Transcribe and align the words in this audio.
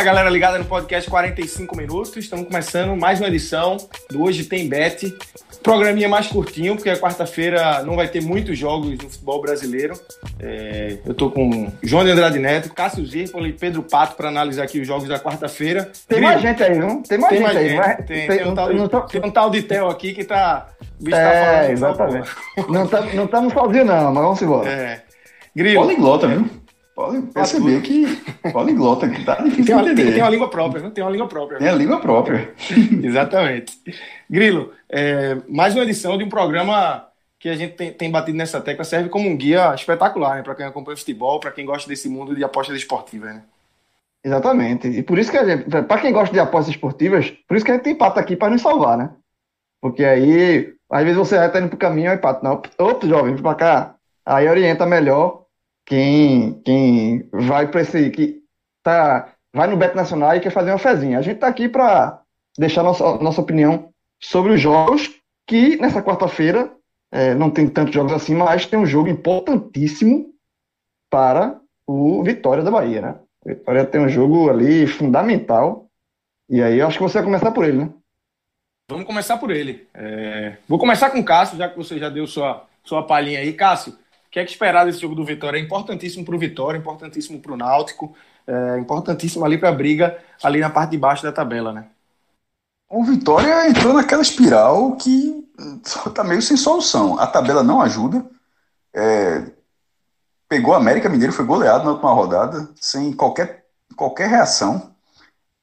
Fala 0.00 0.12
galera 0.12 0.30
ligada 0.30 0.58
no 0.58 0.64
podcast 0.64 1.10
45 1.10 1.76
minutos. 1.76 2.16
Estamos 2.16 2.46
começando 2.46 2.96
mais 2.98 3.20
uma 3.20 3.28
edição 3.28 3.76
do 4.10 4.22
Hoje 4.22 4.44
Tem 4.44 4.66
Bet. 4.66 5.14
Programinha 5.62 6.08
mais 6.08 6.26
curtinho, 6.26 6.74
porque 6.74 6.88
a 6.88 6.96
quarta-feira 6.96 7.82
não 7.82 7.96
vai 7.96 8.08
ter 8.08 8.22
muitos 8.22 8.56
jogos 8.58 8.92
no 8.96 9.10
futebol 9.10 9.42
brasileiro. 9.42 9.92
É, 10.38 10.96
eu 11.04 11.12
tô 11.12 11.30
com 11.30 11.70
João 11.82 12.02
de 12.02 12.12
Andrade 12.12 12.38
Neto, 12.38 12.72
Cássio 12.72 13.04
Zirpoli 13.04 13.50
e 13.50 13.52
Pedro 13.52 13.82
Pato 13.82 14.16
para 14.16 14.28
analisar 14.28 14.62
aqui 14.62 14.80
os 14.80 14.86
jogos 14.86 15.06
da 15.06 15.18
quarta-feira. 15.20 15.84
Tem 16.08 16.16
Grilo, 16.16 16.22
mais 16.32 16.40
gente 16.40 16.62
aí, 16.62 16.78
não? 16.78 17.02
Tem 17.02 17.18
mais 17.18 17.28
Tem 17.34 17.38
gente 17.38 17.46
mais 17.46 17.56
aí. 17.58 17.68
gente. 17.68 17.76
vai- 17.78 17.96
Tem, 17.98 18.26
tem- 18.26 18.38
tem 18.38 18.48
um 18.48 18.54
tal 18.54 18.68
de, 18.70 18.74
não 18.78 18.88
tô- 18.88 19.00
tem 19.02 19.20
um 19.22 19.30
tal 19.30 19.50
de 19.50 19.62
Theo 19.64 19.88
aqui 19.90 20.14
que 20.14 20.24
tá. 20.24 20.68
o 20.98 21.04
bicho 21.04 21.14
tá 21.16 21.22
É, 21.22 21.44
falando, 21.56 21.70
exatamente. 21.72 22.30
Não 22.70 22.84
estamos 22.86 23.14
não 23.14 23.26
tamo 23.26 23.50
sozinhos, 23.52 23.86
não, 23.86 24.14
mas 24.14 24.24
vamos 24.24 24.40
embora. 24.40 24.70
É. 24.70 25.02
Grilo, 25.54 25.82
Poliglota, 25.82 26.26
viu? 26.26 26.48
Pode 27.00 27.22
perceber 27.28 27.80
que 27.80 28.04
poliglota, 28.52 29.08
que 29.08 29.24
tá 29.24 29.36
difícil 29.36 29.64
tem 29.64 29.74
uma, 29.74 29.82
de 29.82 29.88
tem, 29.88 29.94
entender. 29.94 30.12
tem 30.12 30.22
uma 30.22 30.30
língua 30.30 30.50
própria, 30.50 30.82
né? 30.82 30.90
Tem 30.90 31.02
uma 31.02 31.10
língua 31.10 31.26
própria. 31.26 31.58
Tem 31.58 31.68
a 31.68 31.72
língua 31.72 31.98
própria. 31.98 32.54
Exatamente. 33.02 33.78
Grilo, 34.28 34.72
é, 34.86 35.38
mais 35.48 35.74
uma 35.74 35.84
edição 35.84 36.18
de 36.18 36.24
um 36.24 36.28
programa 36.28 37.06
que 37.38 37.48
a 37.48 37.54
gente 37.54 37.74
tem, 37.74 37.90
tem 37.90 38.10
batido 38.10 38.36
nessa 38.36 38.60
tecla, 38.60 38.84
serve 38.84 39.08
como 39.08 39.26
um 39.26 39.34
guia 39.34 39.74
espetacular, 39.74 40.36
né? 40.36 40.42
Para 40.42 40.54
quem 40.54 40.66
acompanha 40.66 40.96
futebol, 40.96 41.40
para 41.40 41.50
quem 41.50 41.64
gosta 41.64 41.88
desse 41.88 42.06
mundo 42.06 42.36
de 42.36 42.44
apostas 42.44 42.76
esportivas, 42.76 43.34
né? 43.34 43.42
Exatamente. 44.22 44.86
E 44.86 45.02
por 45.02 45.18
isso 45.18 45.30
que 45.30 45.38
a 45.38 45.44
gente, 45.46 45.70
para 45.70 46.00
quem 46.02 46.12
gosta 46.12 46.34
de 46.34 46.38
apostas 46.38 46.74
esportivas, 46.74 47.30
por 47.48 47.56
isso 47.56 47.64
que 47.64 47.70
a 47.70 47.74
gente 47.76 47.84
tem 47.84 47.94
Pato 47.94 48.20
aqui 48.20 48.36
para 48.36 48.50
nos 48.50 48.60
salvar, 48.60 48.98
né? 48.98 49.10
Porque 49.80 50.04
aí, 50.04 50.74
às 50.90 51.02
vezes 51.02 51.16
você 51.16 51.38
vai 51.38 51.46
estar 51.46 51.60
indo 51.60 51.70
pro 51.70 51.78
caminho, 51.78 52.10
aí 52.10 52.18
Pato, 52.18 52.44
não, 52.44 52.60
outro 52.78 53.08
jovem, 53.08 53.32
vem 53.32 53.42
pra 53.42 53.54
cá. 53.54 53.94
Aí 54.26 54.46
orienta 54.46 54.84
melhor 54.84 55.39
quem, 55.90 56.54
quem 56.62 57.28
vai 57.32 57.66
para 57.66 57.80
esse, 57.80 58.10
que 58.10 58.40
tá, 58.80 59.34
vai 59.52 59.66
no 59.66 59.76
Beto 59.76 59.96
Nacional 59.96 60.36
e 60.36 60.40
quer 60.40 60.52
fazer 60.52 60.70
uma 60.70 60.78
fezinha. 60.78 61.18
A 61.18 61.22
gente 61.22 61.40
tá 61.40 61.48
aqui 61.48 61.68
para 61.68 62.22
deixar 62.56 62.84
nossa, 62.84 63.16
nossa 63.16 63.40
opinião 63.40 63.92
sobre 64.22 64.52
os 64.52 64.60
jogos 64.60 65.10
que 65.48 65.76
nessa 65.78 66.00
quarta-feira 66.00 66.72
é, 67.10 67.34
não 67.34 67.50
tem 67.50 67.68
tantos 67.68 67.92
jogos 67.92 68.12
assim, 68.12 68.36
mas 68.36 68.66
tem 68.66 68.78
um 68.78 68.86
jogo 68.86 69.08
importantíssimo 69.08 70.32
para 71.10 71.60
o 71.84 72.22
Vitória 72.22 72.62
da 72.62 72.70
Bahia, 72.70 73.00
né? 73.00 73.16
O 73.44 73.48
Vitória 73.48 73.84
tem 73.84 74.00
um 74.00 74.08
jogo 74.08 74.48
ali 74.48 74.86
fundamental. 74.86 75.88
E 76.48 76.62
aí 76.62 76.78
eu 76.78 76.86
acho 76.86 76.98
que 76.98 77.02
você 77.02 77.14
vai 77.14 77.24
começar 77.24 77.50
por 77.50 77.64
ele, 77.64 77.78
né? 77.78 77.92
Vamos 78.88 79.06
começar 79.06 79.38
por 79.38 79.50
ele. 79.50 79.88
É, 79.92 80.56
Vou 80.68 80.78
começar 80.78 81.10
com 81.10 81.18
o 81.18 81.24
Cássio, 81.24 81.58
já 81.58 81.68
que 81.68 81.76
você 81.76 81.98
já 81.98 82.08
deu 82.08 82.28
sua, 82.28 82.64
sua 82.84 83.04
palhinha 83.04 83.40
aí. 83.40 83.52
Cássio, 83.52 83.98
o 84.30 84.32
que 84.32 84.38
é 84.38 84.44
que 84.44 84.52
esperar 84.52 84.86
desse 84.86 85.00
jogo 85.00 85.16
do 85.16 85.24
Vitória? 85.24 85.58
É 85.58 85.60
importantíssimo 85.60 86.24
para 86.24 86.36
o 86.36 86.38
Vitória, 86.38 86.78
importantíssimo 86.78 87.40
para 87.40 87.52
o 87.52 87.56
Náutico, 87.56 88.14
é 88.46 88.78
importantíssimo 88.78 89.44
ali 89.44 89.58
para 89.58 89.70
a 89.70 89.72
briga, 89.72 90.22
ali 90.40 90.60
na 90.60 90.70
parte 90.70 90.92
de 90.92 90.98
baixo 90.98 91.24
da 91.24 91.32
tabela, 91.32 91.72
né? 91.72 91.88
O 92.88 93.02
Vitória 93.02 93.68
entrou 93.68 93.92
naquela 93.92 94.22
espiral 94.22 94.94
que 94.94 95.44
só 95.84 96.08
tá 96.10 96.22
meio 96.22 96.40
sem 96.40 96.56
solução. 96.56 97.18
A 97.18 97.26
tabela 97.26 97.64
não 97.64 97.82
ajuda. 97.82 98.24
É, 98.94 99.50
pegou 100.48 100.74
a 100.74 100.76
América 100.76 101.08
Mineiro, 101.08 101.32
foi 101.32 101.44
goleado 101.44 101.84
na 101.84 101.90
última 101.90 102.12
rodada, 102.12 102.68
sem 102.80 103.12
qualquer, 103.12 103.66
qualquer 103.96 104.28
reação. 104.28 104.94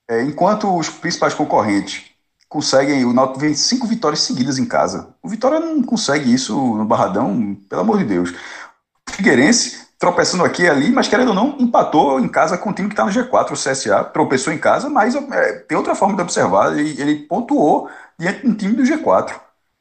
É, 0.09 0.21
enquanto 0.23 0.77
os 0.77 0.89
principais 0.89 1.33
concorrentes 1.33 2.06
conseguem, 2.49 3.05
o 3.05 3.13
Náutico 3.13 3.39
vem 3.39 3.53
cinco 3.53 3.87
vitórias 3.87 4.21
seguidas 4.21 4.57
em 4.57 4.65
casa. 4.65 5.13
O 5.21 5.29
Vitória 5.29 5.59
não 5.59 5.81
consegue 5.81 6.33
isso 6.33 6.55
no 6.75 6.85
Barradão, 6.85 7.55
pelo 7.69 7.81
amor 7.81 7.97
de 7.97 8.05
Deus. 8.05 8.31
O 8.31 9.11
Figueirense 9.11 9.87
tropeçando 9.99 10.43
aqui 10.43 10.63
e 10.63 10.69
ali, 10.69 10.91
mas 10.91 11.07
querendo 11.07 11.29
ou 11.29 11.33
não, 11.33 11.57
empatou 11.59 12.19
em 12.19 12.27
casa 12.27 12.57
com 12.57 12.69
o 12.69 12.73
time 12.73 12.87
que 12.87 12.93
está 12.93 13.03
no 13.03 13.11
G4, 13.11 13.51
o 13.51 13.53
CSA, 13.53 14.03
tropeçou 14.03 14.53
em 14.53 14.57
casa, 14.57 14.89
mas 14.89 15.15
é, 15.15 15.53
tem 15.67 15.77
outra 15.77 15.95
forma 15.95 16.15
de 16.15 16.21
observar, 16.21 16.77
ele, 16.77 17.01
ele 17.01 17.15
pontuou 17.15 17.89
diante 18.17 18.41
de 18.41 18.47
um 18.47 18.55
time 18.55 18.73
do 18.73 18.83
G4. 18.83 19.33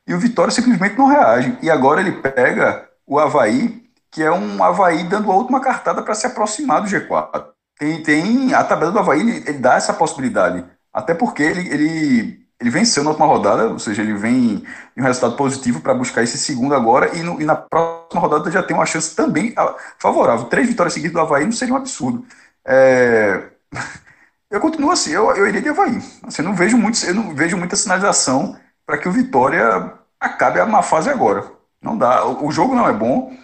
E 0.06 0.14
o 0.14 0.18
Vitória 0.18 0.52
simplesmente 0.52 0.96
não 0.96 1.06
reage. 1.06 1.58
E 1.60 1.68
agora 1.68 2.00
ele 2.00 2.12
pega 2.12 2.88
o 3.06 3.18
Havaí, 3.18 3.84
que 4.10 4.22
é 4.22 4.30
um 4.30 4.62
Havaí 4.62 5.04
dando 5.04 5.30
a 5.30 5.34
última 5.34 5.60
cartada 5.60 6.02
para 6.02 6.14
se 6.14 6.26
aproximar 6.26 6.80
do 6.80 6.88
G4. 6.88 7.48
Tem, 7.78 8.02
tem 8.02 8.54
a 8.54 8.64
tabela 8.64 8.92
do 8.92 8.98
Havaí, 8.98 9.20
ele, 9.20 9.44
ele 9.46 9.58
dá 9.58 9.74
essa 9.74 9.92
possibilidade. 9.92 10.64
Até 10.92 11.12
porque 11.12 11.42
ele, 11.42 11.68
ele, 11.68 12.45
ele 12.60 12.70
venceu 12.70 13.04
na 13.04 13.10
última 13.10 13.26
rodada, 13.26 13.68
ou 13.68 13.78
seja, 13.78 14.02
ele 14.02 14.14
vem 14.14 14.64
em 14.96 15.00
um 15.00 15.04
resultado 15.04 15.36
positivo 15.36 15.80
para 15.80 15.94
buscar 15.94 16.22
esse 16.22 16.38
segundo 16.38 16.74
agora, 16.74 17.16
e, 17.16 17.22
no- 17.22 17.40
e 17.40 17.44
na 17.44 17.54
próxima 17.56 18.20
rodada 18.20 18.50
já 18.50 18.62
tem 18.62 18.76
uma 18.76 18.86
chance 18.86 19.14
também 19.14 19.52
ah, 19.56 19.74
favorável. 19.98 20.46
Três 20.46 20.66
vitórias 20.68 20.94
seguidas 20.94 21.14
do 21.14 21.20
Havaí 21.20 21.44
não 21.44 21.52
seria 21.52 21.74
um 21.74 21.76
absurdo. 21.78 22.24
É, 22.64 23.50
Eu 24.50 24.60
continuo 24.60 24.90
assim, 24.92 25.10
eu, 25.10 25.30
eu 25.36 25.46
iria 25.48 25.60
de 25.60 25.68
Havaí. 25.68 25.98
Assim, 26.24 26.42
eu 26.42 26.46
não 26.48 26.54
vejo 26.54 26.76
muito, 26.78 27.04
eu 27.04 27.14
não 27.14 27.34
vejo 27.34 27.56
muita 27.56 27.76
sinalização 27.76 28.56
para 28.86 28.96
que 28.98 29.08
o 29.08 29.12
Vitória 29.12 29.92
acabe 30.20 30.60
a 30.60 30.66
má 30.66 30.82
fase 30.82 31.10
agora. 31.10 31.50
Não 31.82 31.98
dá. 31.98 32.24
O, 32.24 32.46
o 32.46 32.52
jogo 32.52 32.74
não 32.74 32.88
é 32.88 32.92
bom, 32.92 33.36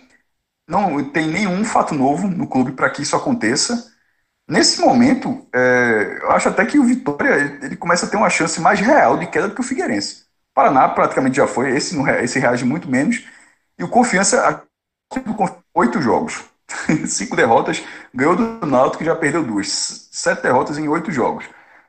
não 0.68 1.04
tem 1.10 1.28
nenhum 1.28 1.64
fato 1.64 1.94
novo 1.94 2.28
no 2.28 2.46
clube 2.48 2.72
para 2.72 2.90
que 2.90 3.02
isso 3.02 3.16
aconteça. 3.16 3.91
Nesse 4.52 4.80
momento, 4.80 5.46
é, 5.54 6.18
eu 6.22 6.30
acho 6.32 6.48
até 6.48 6.66
que 6.66 6.78
o 6.78 6.84
Vitória 6.84 7.30
ele, 7.36 7.66
ele 7.66 7.76
começa 7.76 8.06
a 8.06 8.08
ter 8.10 8.16
uma 8.16 8.28
chance 8.30 8.60
mais 8.60 8.80
real 8.80 9.16
de 9.18 9.26
queda 9.26 9.48
do 9.48 9.54
que 9.54 9.60
o 9.60 9.64
Figueirense. 9.64 10.24
O 10.52 10.54
Paraná 10.54 10.88
praticamente 10.88 11.36
já 11.36 11.46
foi, 11.46 11.76
esse, 11.76 11.96
não, 11.96 12.06
esse 12.08 12.38
reage 12.38 12.64
muito 12.64 12.88
menos. 12.88 13.24
E 13.78 13.84
o 13.84 13.88
Confiança, 13.88 14.64
oito 15.74 16.00
jogos, 16.00 16.44
cinco 17.06 17.36
derrotas, 17.36 17.82
ganhou 18.14 18.36
do 18.36 18.66
Náutico 18.66 19.02
e 19.02 19.06
já 19.06 19.14
perdeu 19.16 19.42
duas. 19.44 20.08
Sete 20.12 20.42
derrotas 20.42 20.78
em 20.78 20.88
oito 20.88 21.10
jogos. 21.10 21.44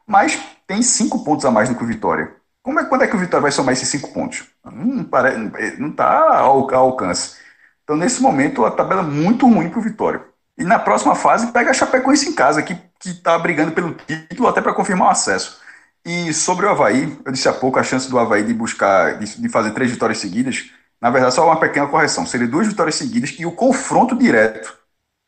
Mas 0.05 0.39
tem 0.67 0.81
cinco 0.81 1.23
pontos 1.23 1.45
a 1.45 1.51
mais 1.51 1.69
do 1.69 1.75
que 1.75 1.83
o 1.83 1.87
Vitória. 1.87 2.33
Como 2.61 2.79
é, 2.79 2.85
quando 2.85 3.03
é 3.03 3.07
que 3.07 3.15
o 3.15 3.19
Vitória 3.19 3.41
vai 3.41 3.51
somar 3.51 3.73
esses 3.73 3.89
cinco 3.89 4.13
pontos? 4.13 4.45
Não, 4.63 5.03
pare- 5.03 5.37
não 5.77 5.89
está 5.89 6.39
ao, 6.39 6.73
ao 6.73 6.85
alcance. 6.85 7.37
Então, 7.83 7.95
nesse 7.97 8.21
momento, 8.21 8.65
a 8.65 8.71
tabela 8.71 9.01
é 9.01 9.05
muito 9.05 9.45
ruim 9.47 9.69
para 9.69 9.79
o 9.79 9.81
Vitória. 9.81 10.21
E 10.57 10.63
na 10.63 10.77
próxima 10.79 11.15
fase, 11.15 11.51
pega 11.51 11.71
a 11.71 11.73
Chapecoense 11.73 12.29
em 12.29 12.35
casa, 12.35 12.61
que 12.61 12.77
está 13.05 13.37
brigando 13.39 13.71
pelo 13.71 13.93
título 13.95 14.47
até 14.47 14.61
para 14.61 14.73
confirmar 14.73 15.07
o 15.09 15.11
acesso. 15.11 15.59
E 16.05 16.33
sobre 16.33 16.65
o 16.65 16.69
Havaí, 16.69 17.17
eu 17.25 17.31
disse 17.31 17.47
há 17.47 17.53
pouco 17.53 17.79
a 17.79 17.83
chance 17.83 18.09
do 18.09 18.19
Havaí 18.19 18.43
de 18.43 18.53
buscar, 18.53 19.17
de, 19.17 19.41
de 19.41 19.49
fazer 19.49 19.71
três 19.71 19.91
vitórias 19.91 20.19
seguidas, 20.19 20.69
na 21.01 21.09
verdade, 21.09 21.35
só 21.35 21.45
uma 21.45 21.59
pequena 21.59 21.87
correção. 21.87 22.25
Seria 22.25 22.47
duas 22.47 22.67
vitórias 22.67 22.95
seguidas 22.95 23.35
e 23.39 23.45
o 23.45 23.51
confronto 23.51 24.15
direto 24.17 24.77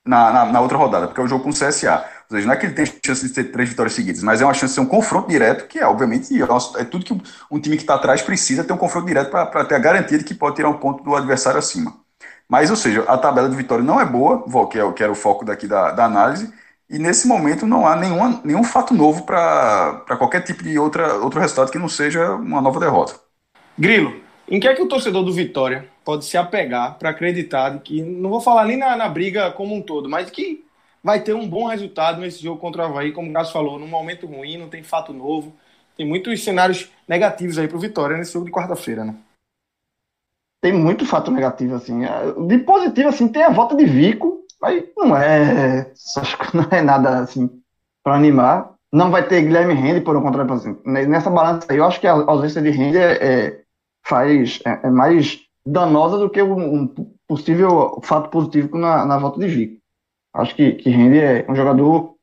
na, 0.05 0.31
na, 0.31 0.45
na 0.45 0.61
outra 0.61 0.77
rodada, 0.77 1.07
porque 1.07 1.21
é 1.21 1.23
o 1.23 1.27
jogo 1.27 1.43
com 1.43 1.49
o 1.49 1.53
CSA. 1.53 2.05
Ou 2.29 2.37
seja, 2.37 2.47
não 2.47 2.53
é 2.53 2.57
que 2.57 2.65
ele 2.67 2.75
tem 2.75 2.85
chance 3.05 3.27
de 3.27 3.33
ter 3.33 3.45
três 3.45 3.69
vitórias 3.69 3.93
seguidas, 3.93 4.23
mas 4.23 4.41
é 4.41 4.45
uma 4.45 4.53
chance 4.53 4.73
de 4.73 4.79
ter 4.79 4.81
um 4.81 4.89
confronto 4.89 5.27
direto, 5.29 5.67
que 5.67 5.79
é, 5.79 5.85
obviamente, 5.85 6.33
é 6.41 6.45
é 6.81 6.85
tudo 6.85 7.05
que 7.05 7.13
um 7.51 7.59
time 7.59 7.77
que 7.77 7.83
está 7.83 7.95
atrás 7.95 8.21
precisa 8.21 8.63
ter 8.63 8.73
um 8.73 8.77
confronto 8.77 9.07
direto 9.07 9.31
para 9.31 9.65
ter 9.65 9.75
a 9.75 9.79
garantia 9.79 10.17
de 10.17 10.23
que 10.23 10.33
pode 10.35 10.55
tirar 10.57 10.69
um 10.69 10.77
ponto 10.79 11.03
do 11.03 11.15
adversário 11.15 11.59
acima. 11.59 12.04
Mas, 12.47 12.69
ou 12.69 12.75
seja, 12.75 13.03
a 13.03 13.17
tabela 13.17 13.49
de 13.49 13.55
vitória 13.55 13.83
não 13.83 13.99
é 13.99 14.05
boa, 14.05 14.45
é, 14.73 14.91
que 14.93 15.03
era 15.03 15.11
o 15.11 15.15
foco 15.15 15.43
daqui 15.43 15.67
da, 15.67 15.91
da 15.91 16.05
análise, 16.05 16.53
e 16.89 16.99
nesse 16.99 17.27
momento 17.27 17.65
não 17.65 17.87
há 17.87 17.95
nenhuma, 17.95 18.39
nenhum 18.43 18.63
fato 18.63 18.93
novo 18.93 19.23
para 19.23 20.15
qualquer 20.17 20.41
tipo 20.41 20.63
de 20.63 20.77
outra, 20.77 21.15
outro 21.15 21.39
resultado 21.39 21.71
que 21.71 21.79
não 21.79 21.89
seja 21.89 22.33
uma 22.33 22.61
nova 22.61 22.79
derrota. 22.79 23.15
Grilo, 23.77 24.21
em 24.47 24.59
que 24.59 24.67
é 24.67 24.75
que 24.75 24.81
o 24.81 24.87
torcedor 24.87 25.23
do 25.23 25.33
Vitória 25.33 25.89
pode 26.03 26.25
se 26.25 26.37
apegar 26.37 26.99
para 26.99 27.09
acreditar 27.09 27.79
que, 27.79 28.03
não 28.03 28.29
vou 28.29 28.39
falar 28.39 28.65
nem 28.65 28.77
na, 28.77 28.95
na 28.95 29.09
briga 29.09 29.51
como 29.51 29.75
um 29.75 29.81
todo, 29.81 30.07
mas 30.07 30.29
que 30.29 30.63
vai 31.03 31.21
ter 31.21 31.33
um 31.33 31.47
bom 31.47 31.67
resultado 31.67 32.21
nesse 32.21 32.41
jogo 32.41 32.59
contra 32.59 32.83
o 32.83 32.85
Havaí, 32.85 33.11
como 33.11 33.29
o 33.29 33.33
Cássio 33.33 33.53
falou, 33.53 33.79
num 33.79 33.87
momento 33.87 34.27
ruim, 34.27 34.57
não 34.57 34.69
tem 34.69 34.83
fato 34.83 35.11
novo, 35.11 35.55
tem 35.97 36.05
muitos 36.05 36.43
cenários 36.43 36.89
negativos 37.07 37.57
aí 37.57 37.67
para 37.67 37.77
o 37.77 37.79
Vitória 37.79 38.17
nesse 38.17 38.33
jogo 38.33 38.45
de 38.45 38.51
quarta-feira, 38.51 39.03
né? 39.03 39.15
Tem 40.65 40.73
muito 40.73 41.05
fato 41.05 41.29
negativo, 41.29 41.75
assim. 41.75 42.01
De 42.47 42.57
positivo, 42.57 43.09
assim, 43.09 43.27
tem 43.27 43.43
a 43.43 43.51
volta 43.51 43.75
de 43.75 43.85
Vico 43.85 44.35
Aí 44.65 44.91
não 44.97 45.15
é, 45.15 45.91
acho 46.17 46.37
que 46.39 46.57
não 46.57 46.67
é 46.71 46.81
nada 46.81 47.19
assim 47.19 47.49
para 48.03 48.15
animar. 48.15 48.73
Não 48.91 49.11
vai 49.11 49.27
ter 49.27 49.43
Guilherme 49.43 49.75
Rende, 49.75 50.01
por 50.01 50.15
um 50.15 50.21
contrário, 50.21 50.51
assim, 50.53 50.75
nessa 50.85 51.29
balança 51.29 51.67
aí, 51.69 51.77
eu 51.77 51.85
acho 51.85 51.99
que 51.99 52.07
a 52.07 52.13
ausência 52.13 52.61
de 52.61 52.71
Rende 52.71 52.97
é, 52.97 53.11
é 53.13 53.61
faz, 54.03 54.59
é, 54.65 54.87
é, 54.87 54.89
mais 54.89 55.39
danosa 55.63 56.17
do 56.17 56.29
que 56.29 56.41
um, 56.41 56.87
possível 57.27 57.99
fato 58.03 58.29
positivo 58.29 58.75
na, 58.75 59.05
na 59.05 59.19
volta 59.19 59.39
de 59.39 59.49
Zico. 59.49 59.81
Acho 60.33 60.55
que, 60.55 60.73
que 60.73 60.89
Rende 60.89 61.19
é 61.19 61.45
um 61.47 61.55
jogador 61.55 62.15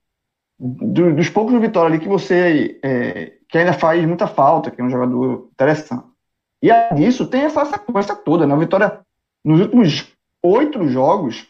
do, 0.58 1.14
dos 1.14 1.28
poucos 1.28 1.52
do 1.52 1.60
Vitória 1.60 1.94
ali 1.94 2.00
que 2.02 2.08
você 2.08 2.80
é, 2.82 3.34
que 3.48 3.58
ainda 3.58 3.72
faz 3.72 4.04
muita 4.04 4.26
falta, 4.26 4.70
que 4.70 4.80
é 4.80 4.84
um 4.84 4.90
jogador 4.90 5.48
interessante. 5.52 6.11
E 6.62 6.70
além 6.70 7.04
disso, 7.04 7.26
tem 7.26 7.42
essa 7.42 7.64
sequência 7.64 8.14
toda, 8.14 8.46
né? 8.46 8.54
O 8.54 8.58
Vitória, 8.58 9.00
nos 9.44 9.60
últimos 9.60 10.12
oito 10.42 10.86
jogos, 10.88 11.46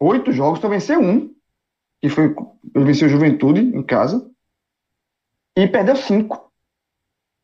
oito 0.00 0.30
jogos, 0.32 0.60
só 0.60 0.68
venceu 0.68 1.00
um, 1.00 1.34
que 2.00 2.08
foi 2.08 2.34
venceu 2.74 3.08
o 3.08 3.10
Juventude 3.10 3.60
em 3.60 3.82
casa, 3.82 4.30
e 5.56 5.66
perdeu 5.66 5.96
cinco. 5.96 6.52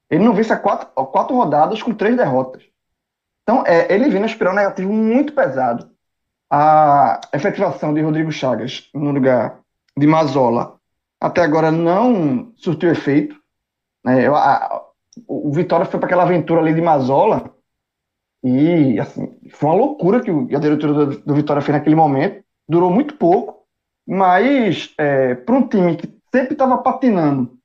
Ele 0.08 0.22
não 0.22 0.34
vence 0.34 0.52
a 0.52 0.58
quatro, 0.58 0.86
quatro 1.06 1.34
rodadas 1.34 1.82
com 1.82 1.94
três 1.94 2.16
derrotas. 2.16 2.62
Então, 3.42 3.64
é, 3.66 3.92
ele 3.92 4.08
vem 4.08 4.20
na 4.20 4.26
espiral 4.26 4.54
negativo 4.54 4.92
muito 4.92 5.32
pesado. 5.32 5.90
A 6.50 7.20
efetivação 7.32 7.94
de 7.94 8.02
Rodrigo 8.02 8.30
Chagas 8.30 8.88
no 8.94 9.10
lugar 9.10 9.60
de 9.96 10.06
Mazola 10.06 10.78
até 11.18 11.40
agora 11.40 11.70
não 11.70 12.52
surtiu 12.56 12.90
efeito. 12.90 13.40
É, 14.06 14.26
a, 14.26 14.82
o 15.26 15.52
Vitória 15.52 15.86
foi 15.86 15.98
para 15.98 16.06
aquela 16.06 16.22
aventura 16.22 16.60
ali 16.60 16.74
de 16.74 16.80
Mazola 16.80 17.54
e 18.42 18.98
assim, 18.98 19.38
foi 19.50 19.68
uma 19.68 19.76
loucura 19.76 20.20
que 20.20 20.30
a 20.30 20.58
diretoria 20.58 20.94
do, 20.94 21.18
do 21.18 21.34
Vitória 21.34 21.62
fez 21.62 21.76
naquele 21.76 21.94
momento. 21.94 22.42
Durou 22.68 22.90
muito 22.90 23.14
pouco, 23.14 23.64
mas 24.06 24.92
é, 24.98 25.34
para 25.34 25.54
um 25.54 25.68
time 25.68 25.96
que 25.96 26.12
sempre 26.32 26.54
estava 26.54 26.78
patinando 26.78 27.56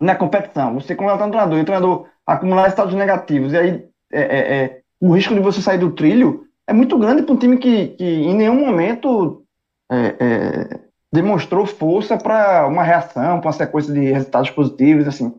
na 0.00 0.14
competição, 0.14 0.74
você 0.74 0.94
como 0.94 1.10
é 1.10 1.14
um 1.14 1.16
treinador, 1.18 1.58
e 1.58 1.62
o 1.62 1.64
treinador 1.64 2.06
acumular 2.24 2.68
estados 2.68 2.94
negativos, 2.94 3.52
e 3.52 3.56
aí 3.56 3.88
é, 4.12 4.20
é, 4.20 4.56
é, 4.62 4.80
o 5.00 5.12
risco 5.12 5.34
de 5.34 5.40
você 5.40 5.60
sair 5.60 5.78
do 5.78 5.90
trilho 5.90 6.46
é 6.68 6.72
muito 6.72 6.96
grande 6.98 7.22
para 7.22 7.34
um 7.34 7.38
time 7.38 7.56
que, 7.56 7.88
que 7.88 8.04
em 8.04 8.36
nenhum 8.36 8.64
momento 8.64 9.44
é, 9.90 10.16
é, 10.20 10.80
demonstrou 11.12 11.66
força 11.66 12.16
para 12.16 12.66
uma 12.66 12.82
reação, 12.82 13.40
para 13.40 13.48
uma 13.48 13.52
sequência 13.52 13.92
de 13.92 14.12
resultados 14.12 14.50
positivos, 14.50 15.08
assim. 15.08 15.34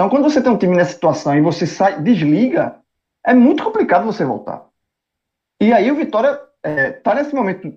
Então, 0.00 0.08
quando 0.08 0.22
você 0.22 0.40
tem 0.40 0.50
um 0.50 0.56
time 0.56 0.74
nessa 0.74 0.94
situação 0.94 1.36
e 1.36 1.42
você 1.42 1.66
sai, 1.66 2.00
desliga, 2.00 2.76
é 3.22 3.34
muito 3.34 3.62
complicado 3.62 4.06
você 4.06 4.24
voltar. 4.24 4.64
E 5.60 5.74
aí 5.74 5.92
o 5.92 5.94
Vitória 5.94 6.40
está 6.64 7.12
é, 7.12 7.14
nesse 7.16 7.34
momento 7.34 7.70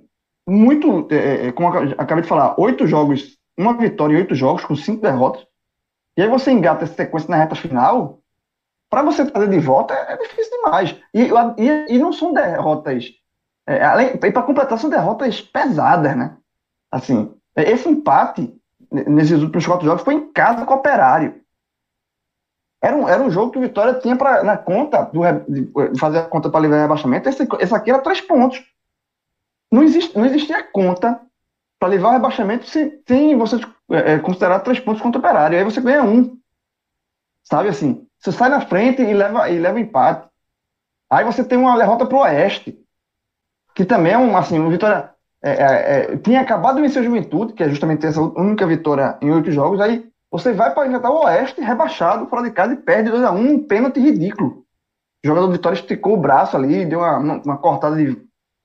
muito, 0.48 1.06
é, 1.12 1.48
é, 1.48 1.52
como 1.52 1.68
acabei 1.68 2.22
de 2.22 2.30
falar, 2.30 2.58
oito 2.58 2.88
jogos, 2.88 3.38
uma 3.58 3.74
vitória 3.74 4.14
e 4.14 4.18
oito 4.20 4.36
jogos 4.36 4.64
com 4.64 4.74
cinco 4.74 5.02
derrotas. 5.02 5.46
E 6.16 6.22
aí 6.22 6.30
você 6.30 6.50
engata 6.50 6.86
essa 6.86 6.94
sequência 6.94 7.30
na 7.30 7.36
reta 7.36 7.56
final, 7.56 8.22
para 8.90 9.04
você 9.04 9.30
trazer 9.30 9.50
de 9.50 9.60
volta 9.60 9.94
é, 9.94 10.14
é 10.14 10.18
difícil 10.18 10.64
demais. 10.64 10.96
E, 11.14 11.24
e, 11.58 11.96
e 11.96 12.00
não 12.00 12.14
são 12.14 12.32
derrotas. 12.32 13.12
É, 13.68 13.84
além, 13.84 14.12
e 14.14 14.32
para 14.32 14.44
completar, 14.44 14.80
são 14.80 14.90
derrotas 14.90 15.42
pesadas, 15.42 16.16
né? 16.16 16.38
Assim, 16.90 17.36
esse 17.58 17.90
empate 17.90 18.58
nesses 18.90 19.42
últimos 19.42 19.66
quatro 19.66 19.86
jogos 19.86 20.04
foi 20.04 20.14
em 20.14 20.32
casa 20.32 20.66
com 20.66 20.74
o 20.74 20.78
Operário. 20.78 21.43
Era 22.84 22.98
um, 22.98 23.08
era 23.08 23.24
um 23.24 23.32
jogo 23.32 23.50
que 23.50 23.58
o 23.58 23.62
Vitória 23.62 23.94
tinha 23.94 24.14
pra, 24.14 24.44
na 24.44 24.58
conta, 24.58 25.04
do, 25.04 25.22
fazer 25.98 26.20
a 26.20 26.24
conta 26.24 26.50
para 26.50 26.60
livrar 26.60 26.82
rebaixamento. 26.82 27.30
Esse, 27.30 27.48
esse 27.62 27.74
aqui 27.74 27.90
era 27.90 28.02
três 28.02 28.20
pontos. 28.20 28.62
Não, 29.72 29.82
existe, 29.82 30.18
não 30.18 30.26
existia 30.26 30.62
conta 30.62 31.18
para 31.80 31.88
levar 31.88 32.10
o 32.10 32.12
rebaixamento 32.12 32.68
sem, 32.68 33.02
sem 33.08 33.38
você 33.38 33.56
é, 33.90 34.16
é, 34.16 34.20
considerar 34.20 34.60
três 34.60 34.82
pontos 34.82 35.02
contra 35.02 35.18
o 35.18 35.24
Operário. 35.24 35.58
Aí 35.58 35.64
você 35.64 35.80
ganha 35.80 36.04
um. 36.04 36.38
Sabe 37.42 37.70
assim? 37.70 38.06
Você 38.20 38.34
sai 38.34 38.50
na 38.50 38.60
frente 38.60 39.02
e 39.02 39.14
leva, 39.14 39.50
e 39.50 39.58
leva 39.60 39.80
empate. 39.80 40.28
Aí 41.10 41.24
você 41.24 41.42
tem 41.42 41.58
uma 41.58 41.78
derrota 41.78 42.06
para 42.06 42.18
o 42.18 42.22
Oeste, 42.22 42.78
que 43.74 43.86
também 43.86 44.12
é 44.12 44.18
um, 44.18 44.36
assim, 44.36 44.60
o 44.60 44.70
Vitória 44.70 45.10
é, 45.42 45.52
é, 45.52 45.64
é, 46.14 46.18
tinha 46.18 46.42
acabado 46.42 46.76
de 46.76 46.82
vencer 46.82 47.02
o 47.02 47.06
Juventude, 47.06 47.54
que 47.54 47.64
é 47.64 47.70
justamente 47.70 48.06
essa 48.06 48.22
única 48.22 48.68
vitória 48.68 49.18
em 49.22 49.32
oito 49.32 49.52
jogos, 49.54 49.80
aí 49.80 50.12
você 50.34 50.52
vai 50.52 50.74
para 50.74 50.88
enfrentar 50.88 51.12
o 51.12 51.26
Oeste 51.26 51.62
rebaixado 51.62 52.26
fora 52.26 52.42
de 52.42 52.50
casa 52.50 52.74
e 52.74 52.78
perde 52.78 53.12
2 53.12 53.24
a 53.24 53.32
1 53.32 53.40
um, 53.40 53.64
pênalti 53.68 54.00
ridículo. 54.00 54.66
O 55.24 55.28
jogador 55.28 55.46
do 55.46 55.54
Vitória 55.54 55.76
esticou 55.76 56.16
o 56.16 56.20
braço 56.20 56.58
ali, 56.58 56.88
deu 56.88 57.02
uma, 57.02 57.18
uma, 57.20 57.58
cortada 57.60 57.96
de 57.96 58.20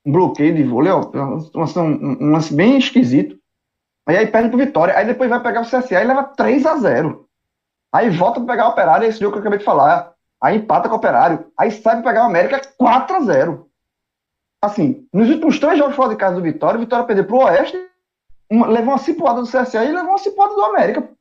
um 0.06 0.10
bloqueio 0.10 0.54
de 0.54 0.62
vôlei, 0.62 0.90
ó, 0.90 1.02
um, 1.14 2.30
lance 2.30 2.54
bem 2.54 2.78
esquisito. 2.78 3.38
Aí, 4.08 4.26
perde 4.26 4.48
pro 4.48 4.56
Vitória, 4.56 4.96
aí 4.96 5.04
depois 5.04 5.28
vai 5.28 5.42
pegar 5.42 5.60
o 5.60 5.66
CSA 5.66 6.02
e 6.02 6.06
leva 6.06 6.24
3 6.24 6.64
a 6.64 6.76
0 6.78 7.28
Aí 7.92 8.08
volta 8.08 8.40
para 8.40 8.54
pegar 8.54 8.68
o 8.68 8.70
Operário, 8.70 9.06
esse 9.06 9.20
jogo 9.20 9.32
que 9.32 9.36
eu 9.36 9.40
acabei 9.42 9.58
de 9.58 9.64
falar. 9.66 10.14
Aí 10.42 10.56
empata 10.56 10.88
com 10.88 10.94
o 10.94 10.98
Operário. 10.98 11.52
Aí 11.58 11.70
sai 11.70 11.96
para 11.96 12.10
pegar 12.10 12.22
o 12.22 12.28
América 12.28 12.62
4 12.78 13.14
a 13.14 13.20
0 13.20 13.68
Assim, 14.64 15.06
nos 15.12 15.28
últimos 15.28 15.58
três 15.58 15.78
jogos 15.78 15.94
fora 15.94 16.08
de 16.08 16.16
casa 16.16 16.36
do 16.36 16.42
Vitória, 16.42 16.78
o 16.78 16.80
Vitória 16.80 17.04
perdeu 17.04 17.26
pro 17.26 17.44
Oeste, 17.44 17.76
uma, 18.50 18.66
levou 18.66 18.92
uma 18.92 18.98
cipuada 18.98 19.42
do 19.42 19.46
CSA 19.46 19.84
e 19.84 19.92
levou 19.92 20.12
uma 20.12 20.18
cipuada 20.18 20.54
do 20.54 20.64
América. 20.64 21.17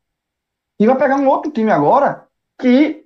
E 0.79 0.85
vai 0.85 0.97
pegar 0.97 1.15
um 1.15 1.27
outro 1.27 1.51
time 1.51 1.71
agora 1.71 2.27
que 2.59 3.05